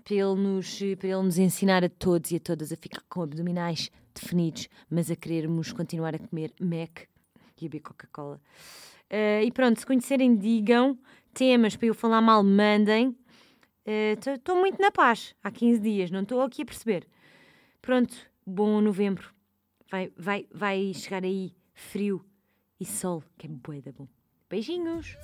para 0.04 0.16
ele 0.16 0.36
nos, 0.36 0.80
para 0.98 1.08
ele 1.10 1.24
nos 1.24 1.38
ensinar 1.38 1.84
a 1.84 1.90
todos 1.90 2.32
e 2.32 2.38
a 2.38 2.40
todas 2.40 2.74
a 2.74 2.76
ficar 2.76 3.04
com 3.08 3.22
abdominais 3.22 3.90
definidos, 4.14 4.68
mas 4.90 5.10
a 5.10 5.16
querermos 5.16 5.72
continuar 5.72 6.16
a 6.16 6.20
comer 6.20 6.52
Mac 6.60 7.04
e 7.62 7.66
a 7.66 7.70
beber 7.70 7.82
Coca-Cola. 7.82 8.42
Ah, 9.10 9.44
e 9.44 9.52
pronto, 9.52 9.80
se 9.80 9.86
conhecerem, 9.86 10.36
digam. 10.36 10.98
Temas 11.34 11.76
para 11.76 11.88
eu 11.88 11.94
falar 11.94 12.22
mal, 12.22 12.44
mandem. 12.44 13.18
Estou 13.86 14.56
muito 14.56 14.80
na 14.82 14.92
paz 14.92 15.36
há 15.44 15.52
15 15.52 15.80
dias, 15.80 16.12
não 16.12 16.22
estou 16.22 16.42
aqui 16.42 16.62
a 16.62 16.66
perceber. 16.66 17.08
Pronto, 17.82 18.16
bom 18.46 18.80
novembro. 18.80 19.34
Vai, 19.92 20.12
vai, 20.18 20.48
vai 20.54 20.94
chegar 20.94 21.24
aí 21.24 21.54
frio 21.74 22.24
e 22.80 22.86
sol, 22.86 23.24
que 23.38 23.48
é 23.48 23.50
bué 23.50 23.82
da 23.82 23.92
bom. 23.92 24.08
Beijinhos! 24.50 25.18